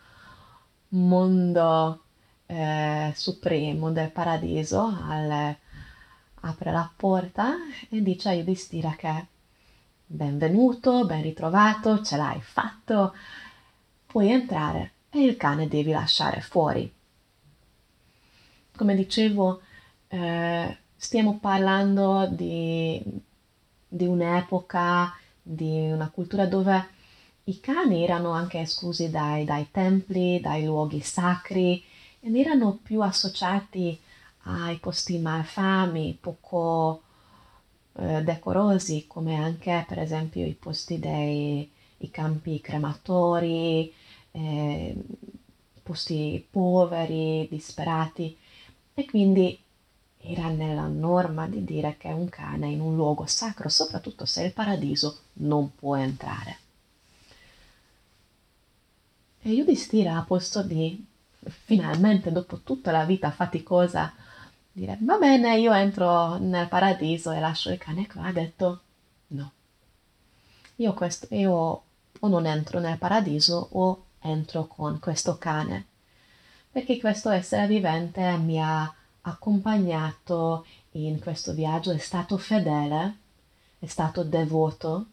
mondo 0.88 2.02
eh, 2.46 3.12
supremo 3.14 3.90
del 3.90 4.10
paradiso, 4.10 4.84
al, 4.84 5.56
apre 6.40 6.70
la 6.70 6.90
porta 6.94 7.54
e 7.88 8.02
dice 8.02 8.28
a 8.28 8.32
Yudhishthira 8.32 8.94
che 8.96 9.26
benvenuto, 10.06 11.06
ben 11.06 11.22
ritrovato, 11.22 12.02
ce 12.02 12.16
l'hai 12.16 12.40
fatto, 12.40 13.14
puoi 14.06 14.30
entrare 14.30 14.92
e 15.10 15.24
il 15.24 15.36
cane 15.36 15.68
devi 15.68 15.90
lasciare 15.90 16.40
fuori. 16.40 16.92
Come 18.76 18.94
dicevo, 18.94 19.62
eh, 20.08 20.76
stiamo 20.96 21.38
parlando 21.38 22.28
di, 22.30 23.02
di 23.86 24.06
un'epoca, 24.06 25.12
di 25.46 25.90
una 25.92 26.08
cultura 26.10 26.46
dove 26.46 26.88
i 27.44 27.60
cani 27.60 28.02
erano 28.02 28.30
anche 28.30 28.60
esclusi 28.60 29.10
dai, 29.10 29.44
dai 29.44 29.70
templi, 29.70 30.40
dai 30.40 30.64
luoghi 30.64 31.00
sacri 31.00 31.82
ed 32.20 32.34
erano 32.34 32.80
più 32.82 33.02
associati 33.02 33.98
ai 34.44 34.78
posti 34.78 35.18
malfami, 35.18 36.16
poco 36.18 37.02
eh, 37.96 38.22
decorosi, 38.22 39.06
come 39.06 39.36
anche 39.36 39.84
per 39.86 39.98
esempio 39.98 40.46
i 40.46 40.54
posti 40.54 40.98
dei 40.98 41.70
i 41.98 42.10
campi 42.10 42.60
crematori, 42.60 43.92
eh, 44.32 44.96
posti 45.82 46.44
poveri, 46.50 47.46
disperati. 47.50 48.36
E 48.94 49.04
quindi 49.06 49.58
era 50.24 50.48
nella 50.48 50.86
norma 50.86 51.46
di 51.46 51.64
dire 51.64 51.96
che 51.98 52.08
un 52.08 52.28
cane 52.28 52.68
in 52.68 52.80
un 52.80 52.96
luogo 52.96 53.26
sacro, 53.26 53.68
soprattutto 53.68 54.24
se 54.24 54.42
è 54.42 54.44
il 54.46 54.52
paradiso, 54.52 55.18
non 55.34 55.74
può 55.74 55.96
entrare. 55.96 56.58
E 59.42 59.50
Yudhishthira 59.50 60.16
ha 60.16 60.22
posto 60.22 60.62
di, 60.62 61.04
finalmente, 61.38 62.32
dopo 62.32 62.60
tutta 62.60 62.90
la 62.90 63.04
vita 63.04 63.30
faticosa, 63.30 64.12
dire 64.72 64.96
va 65.00 65.18
bene, 65.18 65.58
io 65.58 65.72
entro 65.72 66.38
nel 66.38 66.68
paradiso 66.68 67.30
e 67.30 67.40
lascio 67.40 67.70
il 67.70 67.78
cane 67.78 68.06
qua, 68.06 68.24
ha 68.24 68.32
detto 68.32 68.80
no. 69.28 69.52
Io, 70.76 70.94
questo, 70.94 71.26
io 71.34 71.82
o 72.20 72.28
non 72.28 72.46
entro 72.46 72.80
nel 72.80 72.98
paradiso 72.98 73.68
o 73.72 74.04
entro 74.20 74.66
con 74.66 74.98
questo 74.98 75.36
cane 75.36 75.86
perché 76.74 76.98
questo 76.98 77.30
essere 77.30 77.68
vivente 77.68 78.36
mi 78.38 78.60
ha 78.60 78.92
accompagnato 79.26 80.66
in 80.92 81.20
questo 81.20 81.52
viaggio, 81.52 81.92
è 81.92 81.98
stato 81.98 82.36
fedele, 82.38 83.18
è 83.78 83.86
stato 83.86 84.22
devoto, 84.22 85.06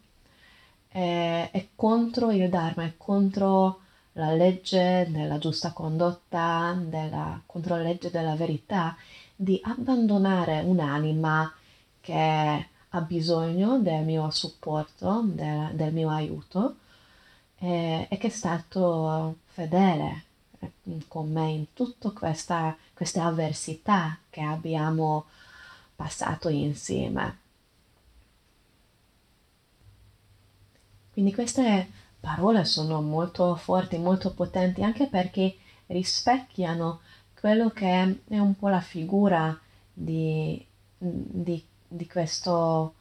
è, 0.88 1.48
è 1.50 1.68
contro 1.74 2.30
il 2.30 2.48
Dharma, 2.48 2.84
è 2.84 2.94
contro 2.96 3.80
la 4.12 4.32
legge 4.32 5.06
della 5.10 5.38
giusta 5.38 5.72
condotta, 5.72 6.76
della, 6.84 7.40
contro 7.46 7.76
la 7.76 7.82
legge 7.82 8.10
della 8.10 8.34
verità, 8.34 8.96
di 9.34 9.60
abbandonare 9.62 10.60
un'anima 10.60 11.52
che 12.00 12.66
ha 12.88 13.00
bisogno 13.00 13.78
del 13.78 14.04
mio 14.04 14.30
supporto, 14.30 15.22
del, 15.24 15.70
del 15.74 15.92
mio 15.92 16.10
aiuto 16.10 16.76
e, 17.58 18.06
e 18.10 18.18
che 18.18 18.26
è 18.26 18.30
stato 18.30 19.36
fedele 19.46 20.24
con 21.08 21.30
me 21.30 21.50
in 21.50 21.72
tutte 21.72 22.12
queste 22.12 23.20
avversità 23.20 24.18
che 24.30 24.40
abbiamo 24.40 25.26
passato 25.94 26.48
insieme. 26.48 27.38
Quindi 31.12 31.34
queste 31.34 31.90
parole 32.20 32.64
sono 32.64 33.02
molto 33.02 33.54
forti, 33.56 33.98
molto 33.98 34.32
potenti, 34.32 34.82
anche 34.82 35.08
perché 35.08 35.56
rispecchiano 35.88 37.00
quello 37.38 37.70
che 37.70 38.18
è 38.28 38.38
un 38.38 38.56
po' 38.56 38.68
la 38.68 38.80
figura 38.80 39.58
di, 39.92 40.64
di, 40.96 41.62
di, 41.86 42.06
questo, 42.06 42.94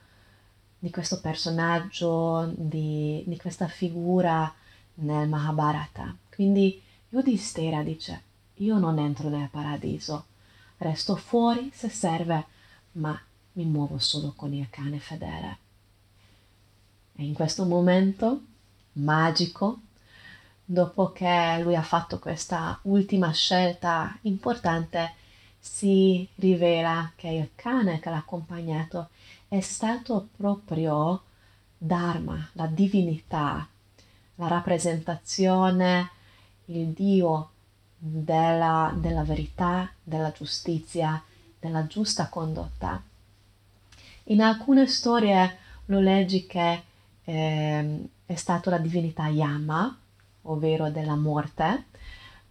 di 0.78 0.90
questo, 0.90 1.22
personaggio, 1.22 2.52
di, 2.58 3.38
questa 3.40 3.68
figura 3.68 4.54
nel 4.96 5.30
Mahabharata. 5.30 6.16
Quindi 6.34 6.82
Yudhishthira 7.12 7.84
dice, 7.84 8.24
io 8.56 8.78
non 8.78 8.98
entro 8.98 9.28
nel 9.28 9.50
paradiso, 9.50 10.26
resto 10.78 11.18
fuori 11.18 11.70
se 11.74 11.90
serve, 11.90 12.46
ma 12.94 13.20
mi 13.54 13.66
muovo 13.66 13.98
solo 13.98 14.32
con 14.34 14.54
il 14.54 14.70
cane 14.70 14.98
fedele. 14.98 15.58
E 17.16 17.26
in 17.26 17.34
questo 17.34 17.66
momento 17.66 18.42
magico, 18.94 19.80
dopo 20.64 21.12
che 21.12 21.60
lui 21.62 21.76
ha 21.76 21.82
fatto 21.82 22.18
questa 22.18 22.80
ultima 22.84 23.34
scelta 23.34 24.18
importante, 24.22 25.16
si 25.60 26.26
rivela 26.36 27.12
che 27.16 27.28
il 27.28 27.50
cane 27.56 28.00
che 28.00 28.10
l'ha 28.10 28.18
accompagnato 28.18 29.10
è 29.50 29.60
stato 29.60 30.30
proprio 30.38 31.24
Dharma, 31.78 32.50
la 32.54 32.68
divinità, 32.68 33.68
la 34.36 34.48
rappresentazione, 34.48 36.12
il 36.80 36.88
Dio 36.90 37.50
della, 37.98 38.94
della 38.96 39.24
verità, 39.24 39.90
della 40.04 40.32
giustizia, 40.32 41.22
della 41.60 41.86
giusta 41.88 42.28
condotta. 42.30 43.02
In 44.26 44.42
alcune 44.42 44.88
storie 44.88 45.58
lo 45.86 46.00
leggi 46.00 46.46
che 46.48 46.84
eh, 47.24 48.10
è 48.26 48.36
stato 48.36 48.70
la 48.70 48.78
divinità 48.78 49.28
Yama, 49.28 49.98
ovvero 50.44 50.90
della 50.90 51.16
morte, 51.16 51.86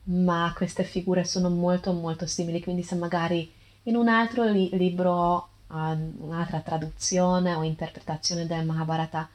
ma 0.05 0.53
queste 0.57 0.85
figure 0.85 1.25
sono 1.25 1.49
molto 1.49 1.93
molto 1.93 2.27
simili, 2.27 2.63
quindi 2.63 2.83
se 2.83 2.95
magari 2.95 3.51
in 3.85 3.97
un 3.97 4.09
altro 4.09 4.45
li- 4.45 4.71
libro, 4.73 5.49
uh, 5.69 5.75
un'altra 6.19 6.61
traduzione 6.61 7.55
o 7.55 7.63
interpretazione 7.63 8.47
del 8.47 8.65
Mahabharata 8.65 9.29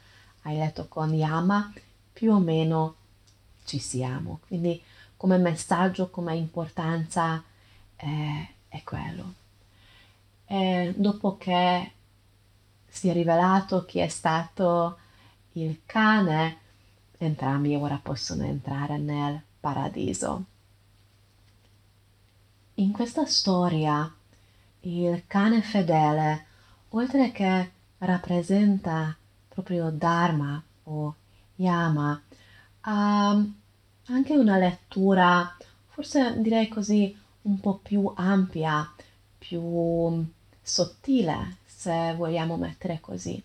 hai 0.44 0.58
letto 0.58 0.88
con 0.88 1.13
Yama, 1.13 1.74
più 2.13 2.32
o 2.32 2.39
meno 2.39 2.96
ci 3.65 3.79
siamo. 3.79 4.39
Quindi 4.48 4.81
come 5.17 5.38
messaggio, 5.38 6.10
come 6.10 6.36
importanza 6.36 7.43
eh, 7.95 8.48
è 8.67 8.81
quello. 8.84 9.34
E 10.45 10.93
dopo 10.95 11.38
che 11.38 11.91
si 12.88 13.10
è 13.10 13.13
rivelato 13.13 13.86
chi 13.86 14.00
è 14.00 14.07
stato 14.07 14.98
il 15.53 15.81
cane, 15.86 16.57
entrambi 17.17 17.75
ora 17.75 18.00
possono 18.01 18.43
entrare 18.43 18.98
nel 18.98 19.41
paradiso. 19.60 20.43
In 22.75 22.91
questa 22.91 23.25
storia 23.25 24.13
il 24.81 25.24
cane 25.27 25.62
fedele, 25.62 26.45
oltre 26.89 27.31
che 27.31 27.72
rappresenta 28.00 29.15
proprio 29.48 29.89
Dharma 29.89 30.62
o 30.84 31.15
Yama, 31.55 32.22
ha 32.88 33.44
anche 34.08 34.36
una 34.36 34.58
lettura, 34.58 35.56
forse 35.88 36.39
direi 36.42 36.68
così, 36.68 37.15
un 37.43 37.60
po' 37.60 37.80
più 37.82 38.12
ampia, 38.15 38.91
più 39.38 40.26
sottile, 40.62 41.58
se 41.65 42.13
vogliamo 42.15 42.58
mettere 42.58 43.00
così. 43.00 43.41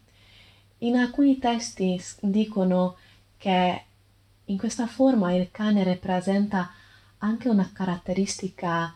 In 0.79 0.97
alcuni 0.97 1.39
testi 1.39 2.03
dicono 2.21 2.97
che 3.37 3.85
in 4.45 4.59
questa 4.59 4.87
forma 4.87 5.33
il 5.33 5.51
cane 5.51 5.85
rappresenta 5.85 6.71
anche 7.19 7.49
una 7.49 7.71
caratteristica 7.73 8.95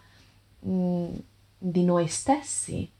mh, 0.61 0.71
mm, 0.71 1.15
di 1.59 1.85
noi 1.85 2.09
stessi, 2.09 2.91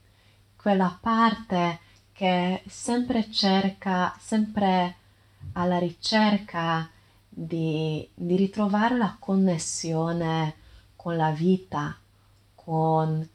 quella 0.55 0.97
parte 0.99 1.79
che 2.11 2.63
sempre 2.67 3.29
cerca, 3.31 4.15
sempre 4.19 4.95
alla 5.53 5.77
ricerca 5.77 6.89
di, 7.37 8.07
di 8.13 8.37
ritrovare 8.37 8.95
la 8.95 9.17
connessione 9.19 10.55
con 10.95 11.17
la 11.17 11.31
vita, 11.31 11.97
con 12.55 13.27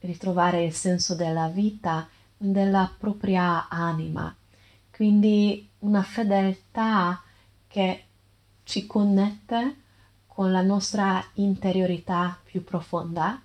ritrovare 0.00 0.64
il 0.64 0.74
senso 0.74 1.14
della 1.14 1.48
vita, 1.48 2.06
della 2.36 2.92
propria 2.96 3.68
anima. 3.68 4.34
Quindi 4.90 5.66
una 5.80 6.02
fedeltà 6.02 7.22
che 7.66 8.04
ci 8.64 8.86
connette 8.86 9.76
con 10.26 10.52
la 10.52 10.62
nostra 10.62 11.24
interiorità 11.34 12.38
più 12.44 12.62
profonda, 12.62 13.40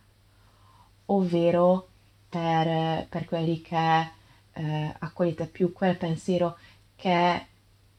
ovvero 1.06 1.88
per, 2.28 3.08
per 3.08 3.26
quelli 3.26 3.62
che 3.62 4.12
eh, 4.52 4.96
accogliete 5.00 5.48
più 5.48 5.72
quel 5.72 5.96
pensiero 5.96 6.58
che 6.96 7.46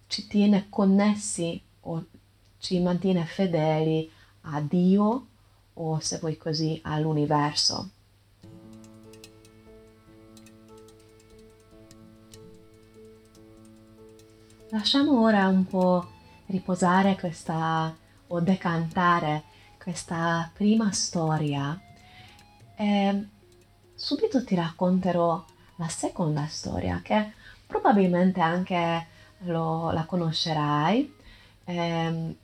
ci 0.07 0.27
tiene 0.27 0.67
connessi 0.69 1.63
o 1.85 2.05
ci 2.59 2.81
mantiene 2.81 3.25
fedeli 3.25 4.11
a 4.42 4.61
Dio 4.61 5.27
o 5.75 5.99
se 6.01 6.18
vuoi 6.18 6.37
così 6.37 6.81
all'universo. 6.83 7.90
Lasciamo 14.70 15.20
ora 15.20 15.47
un 15.47 15.66
po' 15.66 16.09
riposare 16.47 17.16
questa 17.16 17.94
o 18.27 18.40
decantare 18.40 19.44
questa 19.79 20.51
prima 20.53 20.90
storia 20.90 21.81
e 22.77 23.27
subito 23.94 24.44
ti 24.44 24.55
racconterò 24.55 25.44
la 25.77 25.88
seconda 25.88 26.47
storia 26.47 27.01
che 27.03 27.33
probabilmente 27.66 28.40
anche 28.40 29.07
lo, 29.40 29.90
la 29.92 30.05
conoscerai 30.05 31.14
ehm, 31.64 32.35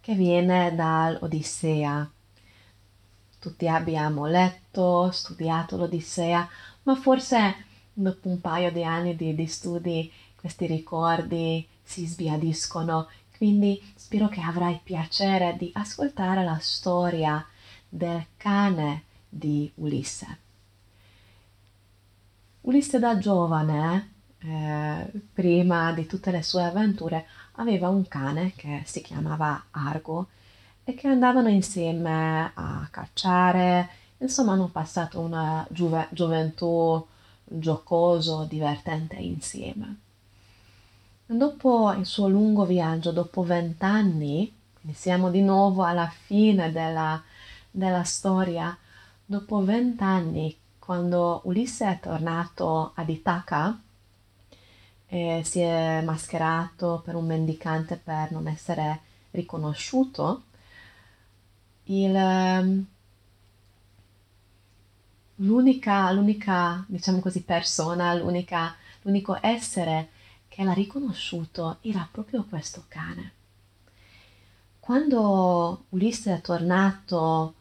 che 0.00 0.14
viene 0.14 0.74
dall'Odissea. 0.74 2.10
Tutti 3.38 3.68
abbiamo 3.68 4.26
letto, 4.26 5.10
studiato 5.10 5.76
l'Odissea, 5.76 6.48
ma 6.84 6.94
forse 6.94 7.66
dopo 7.92 8.28
un 8.28 8.40
paio 8.40 8.70
di 8.72 8.84
anni 8.84 9.16
di, 9.16 9.34
di 9.34 9.46
studi 9.46 10.12
questi 10.42 10.66
ricordi 10.66 11.64
si 11.82 12.04
sbiadiscono, 12.04 13.08
quindi 13.36 13.80
spero 13.94 14.28
che 14.28 14.40
avrai 14.40 14.80
piacere 14.82 15.56
di 15.56 15.70
ascoltare 15.72 16.42
la 16.42 16.58
storia 16.60 17.46
del 17.88 18.26
cane 18.36 19.04
di 19.28 19.70
Ulisse. 19.76 20.38
Ulisse 22.62 22.98
da 22.98 23.18
giovane, 23.18 24.11
eh, 24.44 25.10
prima 25.32 25.92
di 25.92 26.06
tutte 26.06 26.30
le 26.30 26.42
sue 26.42 26.64
avventure, 26.64 27.26
aveva 27.52 27.88
un 27.88 28.06
cane 28.08 28.52
che 28.56 28.82
si 28.84 29.00
chiamava 29.00 29.66
Argo 29.70 30.28
e 30.84 30.94
che 30.94 31.08
andavano 31.08 31.48
insieme 31.48 32.50
a 32.54 32.88
cacciare, 32.90 33.88
insomma 34.18 34.52
hanno 34.52 34.68
passato 34.68 35.20
una 35.20 35.66
giove- 35.70 36.08
gioventù 36.10 37.06
giocoso, 37.44 38.44
divertente 38.44 39.16
insieme. 39.16 39.96
Dopo 41.26 41.92
il 41.92 42.04
suo 42.04 42.28
lungo 42.28 42.64
viaggio, 42.64 43.12
dopo 43.12 43.42
vent'anni, 43.42 44.52
quindi 44.80 44.98
siamo 44.98 45.30
di 45.30 45.40
nuovo 45.40 45.84
alla 45.84 46.08
fine 46.08 46.72
della, 46.72 47.22
della 47.70 48.02
storia, 48.02 48.76
dopo 49.24 49.64
vent'anni, 49.64 50.54
quando 50.78 51.40
Ulisse 51.44 51.86
è 51.88 52.00
tornato 52.00 52.92
ad 52.94 53.08
Itaca, 53.08 53.78
eh, 55.12 55.42
si 55.44 55.60
è 55.60 56.00
mascherato 56.00 57.02
per 57.04 57.16
un 57.16 57.26
mendicante 57.26 57.96
per 57.96 58.32
non 58.32 58.48
essere 58.48 59.00
riconosciuto, 59.32 60.44
il, 61.84 62.16
ehm, 62.16 62.86
l'unica, 65.36 66.10
l'unica, 66.12 66.82
diciamo 66.88 67.20
così, 67.20 67.42
persona, 67.42 68.14
l'unica, 68.14 68.74
l'unico 69.02 69.36
essere 69.42 70.08
che 70.48 70.64
l'ha 70.64 70.72
riconosciuto 70.72 71.76
era 71.82 72.08
proprio 72.10 72.44
questo 72.44 72.84
cane. 72.88 73.32
Quando 74.80 75.84
Ulisse 75.90 76.36
è 76.36 76.40
tornato 76.40 77.54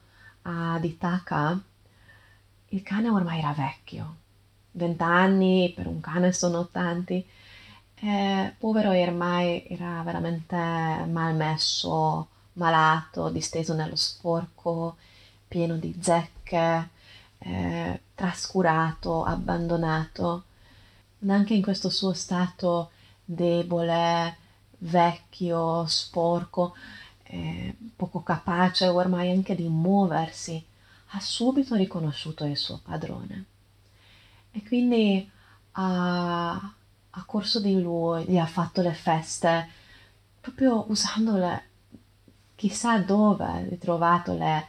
ad 0.43 0.85
Itaca, 0.85 1.61
il 2.69 2.81
cane 2.81 3.09
ormai 3.09 3.39
era 3.39 3.51
vecchio. 3.51 4.15
Vent'anni 4.71 5.73
per 5.75 5.87
un 5.87 5.99
cane 5.99 6.31
sono 6.31 6.69
tanti. 6.69 7.25
E, 8.03 8.55
povero 8.57 8.89
ormai 8.91 9.63
era 9.67 10.01
veramente 10.03 10.55
malmesso, 10.55 12.27
malato, 12.53 13.29
disteso 13.29 13.75
nello 13.75 13.95
sporco, 13.95 14.97
pieno 15.47 15.77
di 15.77 15.95
zecche, 16.01 16.89
eh, 17.37 18.01
trascurato, 18.15 19.23
abbandonato. 19.23 20.43
Anche 21.27 21.53
in 21.53 21.61
questo 21.61 21.89
suo 21.89 22.13
stato 22.13 22.89
debole, 23.23 24.37
vecchio, 24.79 25.85
sporco, 25.85 26.73
eh, 27.23 27.75
poco 27.95 28.23
capace 28.23 28.87
ormai 28.87 29.29
anche 29.31 29.55
di 29.55 29.67
muoversi, 29.67 30.63
ha 31.13 31.19
subito 31.19 31.75
riconosciuto 31.75 32.45
il 32.45 32.57
suo 32.57 32.79
padrone. 32.83 33.45
E 34.51 34.63
quindi 34.63 35.29
ha, 35.73 36.73
ha 37.11 37.23
corso 37.25 37.59
di 37.59 37.79
lui, 37.81 38.25
gli 38.25 38.37
ha 38.37 38.45
fatto 38.45 38.81
le 38.81 38.93
feste, 38.93 39.69
proprio 40.39 40.85
usandole 40.89 41.69
chissà 42.55 42.99
dove, 42.99 43.43
ha 43.43 43.59
ritrovato 43.59 44.33
le, 44.33 44.67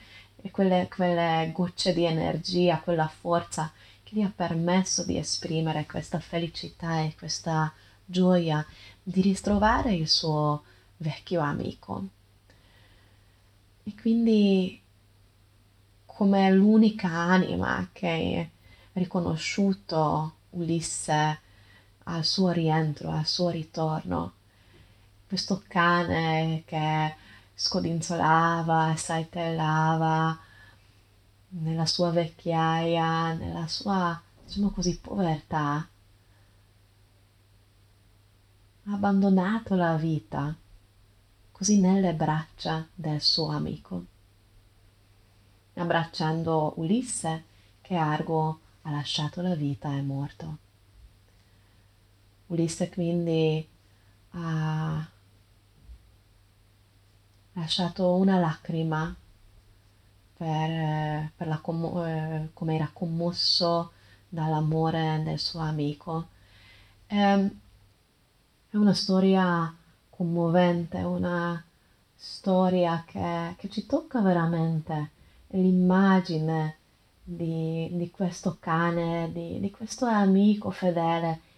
quelle, 0.50 0.88
quelle 0.94 1.50
gocce 1.52 1.92
di 1.92 2.04
energia, 2.04 2.80
quella 2.80 3.06
forza 3.06 3.70
che 4.02 4.16
gli 4.16 4.22
ha 4.22 4.32
permesso 4.34 5.04
di 5.04 5.18
esprimere 5.18 5.86
questa 5.86 6.18
felicità 6.18 7.00
e 7.00 7.14
questa 7.16 7.72
gioia 8.04 8.64
di 9.02 9.20
ritrovare 9.20 9.94
il 9.94 10.08
suo 10.08 10.62
vecchio 10.96 11.40
amico. 11.40 12.06
E 13.84 13.94
quindi 14.00 14.80
come 16.06 16.50
l'unica 16.50 17.08
anima 17.08 17.88
che 17.92 18.50
ha 18.92 18.98
riconosciuto 18.98 20.34
Ulisse 20.50 21.40
al 22.04 22.24
suo 22.24 22.50
rientro, 22.50 23.10
al 23.10 23.26
suo 23.26 23.50
ritorno, 23.50 24.32
questo 25.26 25.62
cane 25.66 26.62
che 26.66 27.14
scodinzolava 27.54 28.94
saltellava 28.96 30.38
nella 31.48 31.86
sua 31.86 32.10
vecchiaia, 32.10 33.34
nella 33.34 33.66
sua, 33.66 34.20
diciamo 34.44 34.70
così, 34.70 34.98
povertà, 34.98 35.86
ha 38.84 38.92
abbandonato 38.92 39.74
la 39.74 39.94
vita 39.96 40.54
così 41.50 41.78
nelle 41.78 42.14
braccia 42.14 42.86
del 42.92 43.20
suo 43.20 43.50
amico, 43.50 44.04
abbracciando 45.74 46.72
Ulisse 46.76 47.44
che 47.80 47.94
Argo 47.94 48.60
ha 48.82 48.90
lasciato 48.90 49.40
la 49.42 49.54
vita 49.54 49.92
e 49.92 49.98
è 49.98 50.00
morto. 50.00 50.61
Ulisse 52.52 52.90
quindi 52.90 53.66
ha 54.32 55.08
lasciato 57.54 58.14
una 58.14 58.38
lacrima 58.38 59.14
per, 60.36 61.30
per 61.34 61.46
la 61.46 61.58
commo- 61.58 62.06
eh, 62.06 62.50
come 62.52 62.74
era 62.74 62.90
commosso 62.92 63.92
dall'amore 64.28 65.22
del 65.24 65.38
suo 65.38 65.60
amico. 65.60 66.28
Ehm, 67.06 67.60
è 68.70 68.76
una 68.76 68.94
storia 68.94 69.74
commovente, 70.10 70.98
una 70.98 71.62
storia 72.14 73.02
che, 73.06 73.54
che 73.56 73.68
ci 73.70 73.86
tocca 73.86 74.20
veramente. 74.20 75.10
L'immagine 75.48 76.76
di, 77.22 77.88
di 77.92 78.10
questo 78.10 78.56
cane, 78.60 79.30
di, 79.32 79.58
di 79.60 79.70
questo 79.70 80.04
amico 80.06 80.70
fedele 80.70 81.50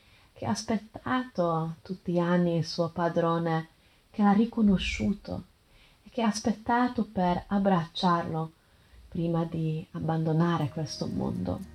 che 0.45 0.51
ha 0.51 0.53
aspettato 0.53 1.77
tutti 1.81 2.13
gli 2.13 2.19
anni 2.19 2.59
il 2.59 2.67
suo 2.67 2.91
padrone, 2.91 3.69
che 4.11 4.23
l'ha 4.23 4.33
riconosciuto 4.33 5.45
e 6.03 6.11
che 6.11 6.21
ha 6.21 6.27
aspettato 6.27 7.07
per 7.11 7.45
abbracciarlo 7.47 8.53
prima 9.09 9.47
di 9.47 9.87
abbandonare 9.93 10.69
questo 10.69 11.07
mondo. 11.07 11.73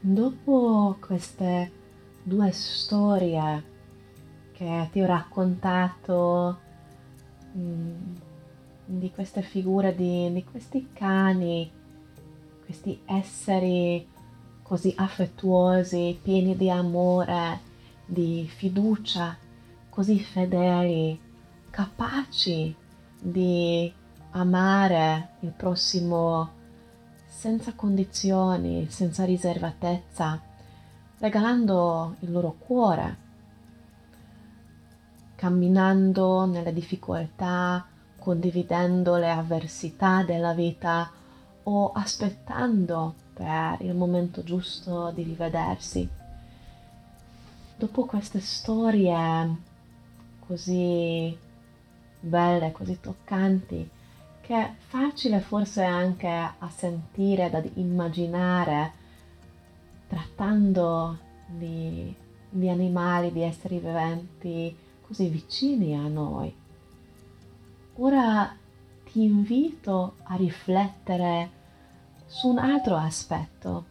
Dopo 0.00 0.96
queste 0.98 1.70
due 2.22 2.50
storie 2.52 3.64
che 4.52 4.88
ti 4.92 5.02
ho 5.02 5.06
raccontato 5.06 6.58
mh, 7.52 7.60
mm, 7.60 8.14
di 8.98 9.10
queste 9.10 9.42
figure, 9.42 9.94
di, 9.94 10.32
di 10.32 10.44
questi 10.44 10.88
cani, 10.92 11.70
questi 12.64 13.00
esseri 13.06 14.06
così 14.62 14.92
affettuosi, 14.96 16.18
pieni 16.20 16.56
di 16.56 16.70
amore, 16.70 17.60
di 18.04 18.48
fiducia, 18.52 19.36
così 19.88 20.18
fedeli, 20.18 21.18
capaci 21.70 22.74
di 23.20 23.92
amare 24.32 25.30
il 25.40 25.50
prossimo 25.50 26.58
senza 27.26 27.74
condizioni, 27.74 28.86
senza 28.90 29.24
riservatezza, 29.24 30.40
regalando 31.18 32.16
il 32.20 32.32
loro 32.32 32.56
cuore, 32.58 33.28
camminando 35.36 36.44
nelle 36.44 36.72
difficoltà, 36.72 37.89
condividendo 38.20 39.16
le 39.16 39.30
avversità 39.30 40.22
della 40.22 40.52
vita 40.52 41.10
o 41.64 41.90
aspettando 41.92 43.14
per 43.34 43.78
il 43.80 43.94
momento 43.94 44.44
giusto 44.44 45.10
di 45.12 45.24
rivedersi. 45.24 46.08
Dopo 47.76 48.04
queste 48.04 48.40
storie 48.40 49.56
così 50.46 51.36
belle, 52.20 52.72
così 52.72 53.00
toccanti, 53.00 53.88
che 54.40 54.54
è 54.54 54.74
facile 54.78 55.40
forse 55.40 55.82
anche 55.82 56.28
a 56.28 56.68
sentire, 56.68 57.50
da 57.50 57.62
immaginare, 57.74 58.92
trattando 60.08 61.18
di, 61.46 62.14
di 62.48 62.68
animali, 62.68 63.32
di 63.32 63.42
esseri 63.42 63.78
viventi 63.78 64.76
così 65.06 65.28
vicini 65.28 65.96
a 65.96 66.06
noi. 66.06 66.59
Ora 68.02 68.56
ti 69.04 69.22
invito 69.22 70.16
a 70.22 70.34
riflettere 70.36 71.50
su 72.24 72.48
un 72.48 72.56
altro 72.56 72.96
aspetto, 72.96 73.84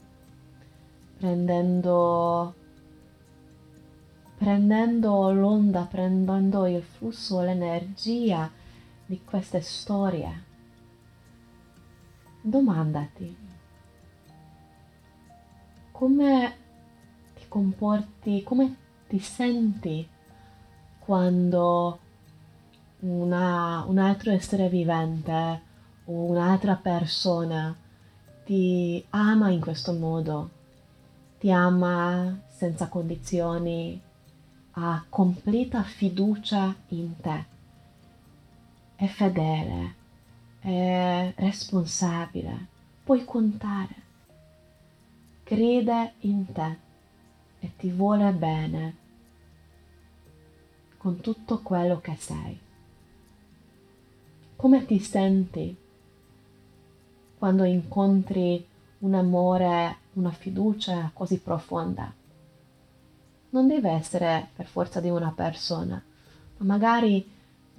prendendo, 1.16 2.56
prendendo 4.36 5.32
l'onda, 5.32 5.84
prendendo 5.84 6.66
il 6.66 6.82
flusso, 6.82 7.42
l'energia 7.42 8.50
di 9.06 9.22
queste 9.24 9.62
storie. 9.62 10.44
Domandati 12.42 13.38
come 15.92 16.58
ti 17.36 17.46
comporti, 17.48 18.42
come 18.42 18.76
ti 19.08 19.20
senti 19.20 20.08
quando 20.98 22.00
una, 23.00 23.86
un 23.88 23.98
altro 23.98 24.32
essere 24.32 24.68
vivente 24.68 25.62
o 26.06 26.12
un'altra 26.26 26.76
persona 26.76 27.76
ti 28.44 29.04
ama 29.12 29.52
in 29.52 29.62
questo 29.62 29.94
modo, 29.94 30.50
ti 31.40 31.52
ama 31.52 32.40
senza 32.48 32.88
condizioni, 32.88 34.02
ha 34.72 35.06
completa 35.08 35.84
fiducia 35.84 36.76
in 36.90 37.20
te, 37.22 37.46
è 38.96 39.06
fedele, 39.06 39.96
è 40.60 41.34
responsabile, 41.36 42.68
puoi 43.04 43.24
contare, 43.24 43.96
crede 45.44 46.14
in 46.22 46.52
te 46.52 46.78
e 47.60 47.76
ti 47.78 47.90
vuole 47.92 48.32
bene 48.32 48.96
con 50.98 51.20
tutto 51.20 51.60
quello 51.60 52.00
che 52.02 52.16
sei. 52.18 52.68
Come 54.60 54.86
ti 54.86 55.00
senti 55.00 55.74
quando 57.38 57.64
incontri 57.64 58.68
un 59.00 59.14
amore, 59.14 59.96
una 60.16 60.32
fiducia 60.32 61.12
così 61.14 61.40
profonda? 61.40 62.12
Non 63.52 63.68
deve 63.68 63.90
essere 63.92 64.50
per 64.54 64.66
forza 64.66 65.00
di 65.00 65.10
una 65.10 65.32
persona, 65.32 66.04
ma 66.58 66.66
magari 66.66 67.26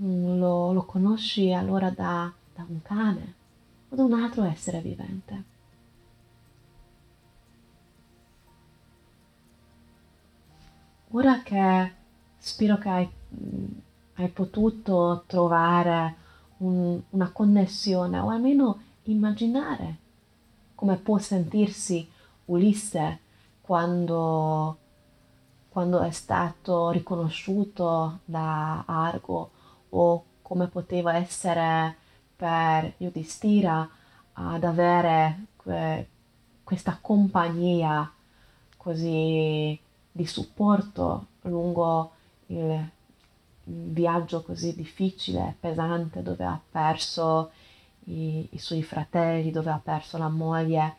mm, 0.00 0.38
lo, 0.38 0.72
lo 0.72 0.84
conosci 0.84 1.52
allora 1.52 1.90
da 1.90 2.32
da 2.54 2.64
un 2.66 2.80
cane 2.80 3.34
o 3.90 3.96
da 3.96 4.02
un 4.02 4.14
altro 4.14 4.44
essere 4.44 4.80
vivente. 4.80 5.44
Ora 11.12 11.42
che 11.42 11.92
spero 12.38 12.78
che 12.78 12.88
hai, 12.88 13.10
hai 14.14 14.28
potuto 14.28 15.24
trovare 15.26 16.16
un, 16.60 17.00
una 17.10 17.30
connessione 17.30 18.18
o 18.18 18.28
almeno 18.28 18.80
immaginare 19.04 19.96
come 20.74 20.96
può 20.96 21.18
sentirsi 21.18 22.08
Ulisse 22.46 23.20
quando, 23.60 24.78
quando 25.68 26.00
è 26.00 26.10
stato 26.10 26.90
riconosciuto 26.90 28.20
da 28.24 28.84
Argo 28.86 29.50
o 29.90 30.24
come 30.42 30.66
poteva 30.68 31.16
essere 31.16 31.96
per 32.34 32.94
Yudhishthira 32.96 33.88
ad 34.32 34.64
avere 34.64 35.46
que- 35.56 36.08
questa 36.64 36.98
compagnia 37.00 38.10
così 38.76 39.78
di 40.12 40.26
supporto 40.26 41.26
lungo 41.42 42.12
il 42.46 42.90
viaggio 43.70 44.42
così 44.42 44.74
difficile, 44.74 45.56
pesante, 45.58 46.22
dove 46.22 46.44
ha 46.44 46.60
perso 46.70 47.50
i, 48.04 48.48
i 48.52 48.58
suoi 48.58 48.82
fratelli, 48.82 49.50
dove 49.50 49.70
ha 49.70 49.80
perso 49.82 50.18
la 50.18 50.28
moglie. 50.28 50.96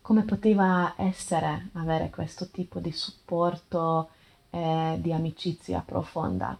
Come 0.00 0.22
poteva 0.22 0.94
essere 0.96 1.70
avere 1.72 2.10
questo 2.10 2.50
tipo 2.50 2.80
di 2.80 2.92
supporto 2.92 4.10
e 4.50 4.98
di 5.00 5.12
amicizia 5.12 5.80
profonda? 5.80 6.58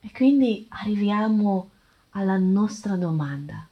E 0.00 0.10
quindi 0.12 0.66
arriviamo 0.70 1.70
alla 2.10 2.38
nostra 2.38 2.96
domanda. 2.96 3.68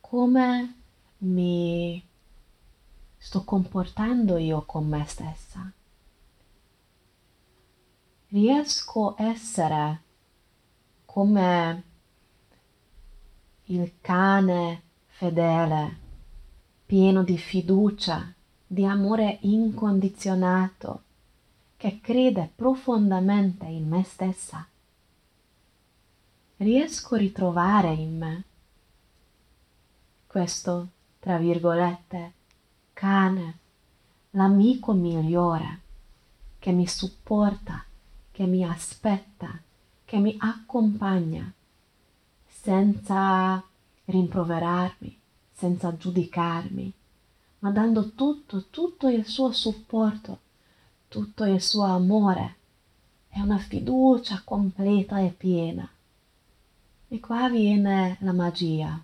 Come 0.00 0.74
mi 1.18 2.02
sto 3.16 3.44
comportando 3.44 4.36
io 4.38 4.62
con 4.64 4.86
me 4.86 5.04
stessa? 5.06 5.72
Riesco 8.30 9.14
a 9.14 9.24
essere 9.24 10.02
come 11.06 11.82
il 13.64 13.94
cane 14.02 14.82
fedele, 15.06 15.98
pieno 16.84 17.22
di 17.22 17.38
fiducia, 17.38 18.30
di 18.66 18.84
amore 18.84 19.38
incondizionato, 19.40 21.02
che 21.78 22.00
crede 22.02 22.52
profondamente 22.54 23.64
in 23.64 23.88
me 23.88 24.04
stessa. 24.04 24.68
Riesco 26.58 27.14
a 27.14 27.18
ritrovare 27.18 27.94
in 27.94 28.18
me 28.18 28.44
questo, 30.26 30.88
tra 31.18 31.38
virgolette, 31.38 32.32
cane, 32.92 33.58
l'amico 34.32 34.92
migliore 34.92 35.80
che 36.58 36.72
mi 36.72 36.86
supporta, 36.86 37.86
che 38.38 38.46
mi 38.46 38.62
aspetta, 38.62 39.60
che 40.04 40.18
mi 40.18 40.36
accompagna 40.38 41.52
senza 42.46 43.60
rimproverarmi, 44.04 45.18
senza 45.52 45.96
giudicarmi, 45.96 46.92
ma 47.58 47.70
dando 47.72 48.12
tutto, 48.12 48.66
tutto 48.70 49.08
il 49.08 49.26
suo 49.26 49.50
supporto, 49.50 50.38
tutto 51.08 51.42
il 51.46 51.60
suo 51.60 51.82
amore 51.82 52.54
e 53.30 53.40
una 53.40 53.58
fiducia 53.58 54.42
completa 54.44 55.18
e 55.18 55.30
piena. 55.30 55.90
E 57.08 57.18
qua 57.18 57.48
viene 57.48 58.18
la 58.20 58.32
magia. 58.32 59.02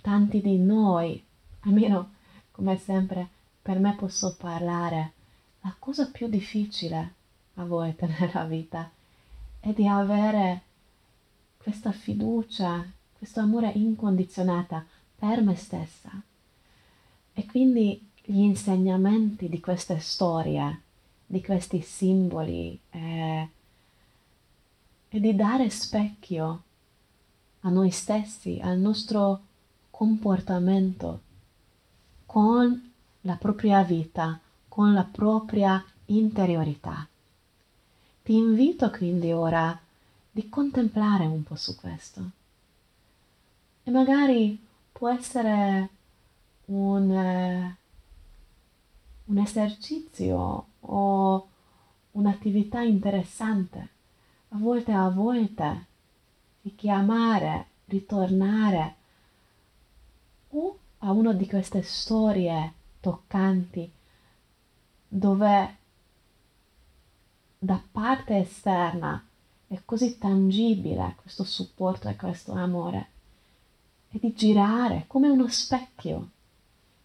Tanti 0.00 0.40
di 0.40 0.58
noi, 0.58 1.20
almeno 1.62 2.12
come 2.52 2.78
sempre 2.78 3.28
per 3.60 3.80
me 3.80 3.96
posso 3.96 4.36
parlare, 4.36 5.12
la 5.62 5.74
cosa 5.76 6.08
più 6.08 6.28
difficile 6.28 7.18
a 7.54 7.64
volte 7.64 8.06
nella 8.18 8.44
vita 8.44 8.90
è 9.60 9.72
di 9.72 9.86
avere 9.86 10.62
questa 11.56 11.92
fiducia, 11.92 12.84
questo 13.16 13.40
amore 13.40 13.70
incondizionato 13.74 14.84
per 15.16 15.42
me 15.42 15.54
stessa. 15.54 16.10
E 17.32 17.46
quindi 17.46 18.08
gli 18.24 18.40
insegnamenti 18.40 19.48
di 19.48 19.60
queste 19.60 19.98
storie, 19.98 20.80
di 21.26 21.42
questi 21.42 21.80
simboli, 21.82 22.78
eh, 22.90 23.48
e 25.12 25.20
di 25.20 25.34
dare 25.34 25.68
specchio 25.70 26.62
a 27.60 27.68
noi 27.68 27.90
stessi, 27.90 28.60
al 28.62 28.78
nostro 28.78 29.40
comportamento 29.90 31.20
con 32.24 32.92
la 33.22 33.34
propria 33.34 33.82
vita, 33.82 34.38
con 34.68 34.94
la 34.94 35.02
propria 35.02 35.84
interiorità. 36.06 37.09
Ti 38.30 38.36
invito 38.36 38.90
quindi 38.90 39.32
ora 39.32 39.76
di 40.30 40.48
contemplare 40.48 41.26
un 41.26 41.42
po' 41.42 41.56
su 41.56 41.74
questo. 41.74 42.30
E 43.82 43.90
magari 43.90 44.56
può 44.92 45.10
essere 45.10 45.88
un, 46.66 47.10
eh, 47.10 47.76
un 49.24 49.36
esercizio 49.36 50.66
o 50.78 51.48
un'attività 52.12 52.82
interessante, 52.82 53.88
a 54.50 54.58
volte 54.58 54.92
a 54.92 55.08
volte, 55.08 55.86
di 56.60 56.72
chiamare, 56.76 57.66
ritornare 57.86 58.94
o 60.50 60.78
a 60.98 61.10
una 61.10 61.32
di 61.32 61.48
queste 61.48 61.82
storie 61.82 62.74
toccanti 63.00 63.90
dove 65.08 65.78
da 67.62 67.78
parte 67.92 68.38
esterna 68.38 69.22
è 69.68 69.78
così 69.84 70.16
tangibile 70.16 71.14
questo 71.20 71.44
supporto 71.44 72.08
e 72.08 72.16
questo 72.16 72.52
amore, 72.52 73.08
e 74.10 74.18
di 74.18 74.32
girare 74.32 75.04
come 75.06 75.28
uno 75.28 75.46
specchio, 75.46 76.30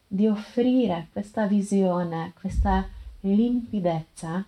di 0.07 0.27
offrire 0.27 1.09
questa 1.11 1.45
visione, 1.45 2.31
questa 2.39 2.87
limpidezza 3.19 4.45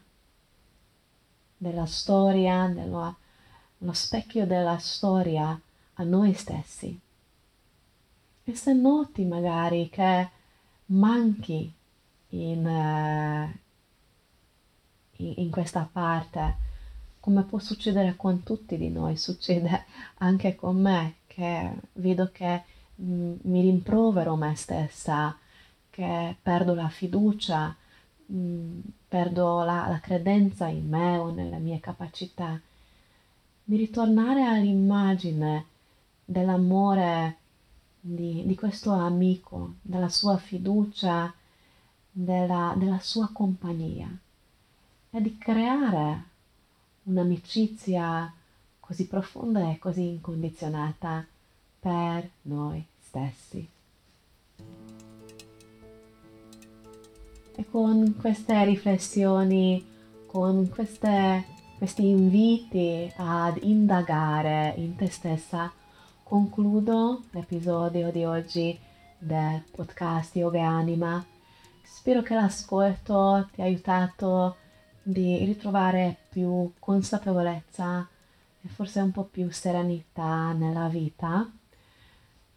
della 1.57 1.85
storia, 1.85 2.67
dello, 2.67 3.17
lo 3.79 3.93
specchio 3.93 4.47
della 4.47 4.77
storia 4.77 5.59
a 5.95 6.03
noi 6.03 6.33
stessi. 6.33 6.97
E 8.45 8.55
se 8.55 8.71
noti 8.71 9.25
magari 9.25 9.89
che 9.89 10.29
manchi 10.85 11.69
in, 12.29 12.65
uh, 12.65 13.57
in 15.17 15.49
questa 15.49 15.87
parte, 15.91 16.55
come 17.19 17.43
può 17.43 17.59
succedere 17.59 18.15
con 18.15 18.43
tutti 18.43 18.77
di 18.77 18.89
noi, 18.89 19.17
succede 19.17 19.85
anche 20.19 20.55
con 20.55 20.79
me, 20.79 21.15
che 21.27 21.71
vedo 21.93 22.29
che 22.31 22.63
mm, 23.01 23.35
mi 23.41 23.61
rimprovero 23.61 24.35
me 24.35 24.55
stessa, 24.55 25.37
che 25.89 26.35
perdo 26.41 26.73
la 26.73 26.89
fiducia, 26.89 27.75
mm, 28.31 28.79
perdo 29.07 29.63
la, 29.63 29.87
la 29.87 29.99
credenza 29.99 30.67
in 30.67 30.87
me 30.87 31.17
o 31.17 31.31
nelle 31.31 31.57
mie 31.57 31.79
capacità, 31.79 32.59
di 33.63 33.75
ritornare 33.75 34.45
all'immagine 34.45 35.65
dell'amore 36.23 37.37
di, 37.99 38.43
di, 38.45 38.55
questo 38.55 38.91
amico, 38.91 39.73
della 39.81 40.09
sua 40.09 40.37
fiducia, 40.37 41.33
della, 42.09 42.73
della 42.77 42.99
sua 42.99 43.29
compagnia 43.33 44.09
e 45.09 45.21
di 45.21 45.37
creare 45.37 46.23
un'amicizia 47.03 48.33
così 48.79 49.07
profonda 49.07 49.69
e 49.69 49.79
così 49.79 50.07
incondizionata 50.07 51.25
per 51.79 52.29
noi 52.43 52.85
stessi. 52.99 53.67
E 57.59 57.69
con 57.69 58.15
queste 58.19 58.63
riflessioni, 58.65 59.85
con 60.25 60.69
queste, 60.69 61.45
questi 61.77 62.07
inviti 62.07 63.11
ad 63.15 63.57
indagare 63.61 64.73
in 64.77 64.95
te 64.95 65.09
stessa, 65.09 65.71
concludo 66.23 67.23
l'episodio 67.31 68.11
di 68.11 68.23
oggi 68.25 68.77
del 69.17 69.63
podcast 69.71 70.35
Yoga 70.35 70.67
Anima. 70.67 71.25
Spero 71.81 72.21
che 72.21 72.35
l'ascolto 72.35 73.49
ti 73.53 73.61
ha 73.61 73.65
aiutato 73.65 74.57
di 75.07 75.45
ritrovare 75.45 76.17
più 76.29 76.73
consapevolezza 76.79 78.05
e 78.61 78.67
forse 78.67 78.99
un 78.99 79.11
po' 79.11 79.23
più 79.23 79.49
serenità 79.51 80.51
nella 80.51 80.89
vita. 80.89 81.49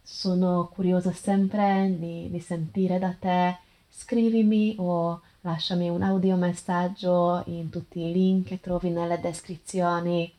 Sono 0.01 0.69
curiosa 0.73 1.13
sempre 1.13 1.95
di, 1.97 2.29
di 2.29 2.39
sentire 2.41 2.99
da 2.99 3.15
te, 3.17 3.57
scrivimi 3.89 4.75
o 4.79 5.21
lasciami 5.41 5.89
un 5.89 6.01
audio 6.01 6.35
messaggio 6.35 7.41
in 7.45 7.69
tutti 7.69 8.01
i 8.01 8.11
link 8.11 8.47
che 8.47 8.59
trovi 8.59 8.89
nelle 8.89 9.21
descrizioni. 9.21 10.29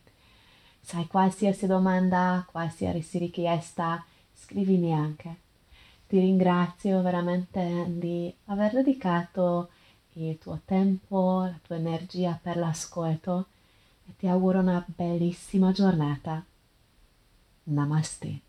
Se 0.83 0.97
hai 0.99 1.07
qualsiasi 1.07 1.67
domanda, 1.67 2.47
qualsiasi 2.51 3.17
richiesta, 3.17 4.05
scrivimi 4.35 4.93
anche. 4.93 5.37
Ti 6.09 6.19
ringrazio 6.19 7.01
veramente 7.01 7.87
di 7.89 8.35
aver 8.47 8.73
dedicato 8.73 9.71
il 10.15 10.39
tuo 10.39 10.61
tempo, 10.65 11.43
la 11.43 11.59
tua 11.63 11.77
energia 11.77 12.39
per 12.41 12.57
l'ascolto 12.57 13.47
e 14.07 14.13
ti 14.17 14.27
auguro 14.27 14.61
una 14.61 14.85
bellissima 14.87 15.73
giornata. 15.73 16.45
Namaste. 17.65 18.41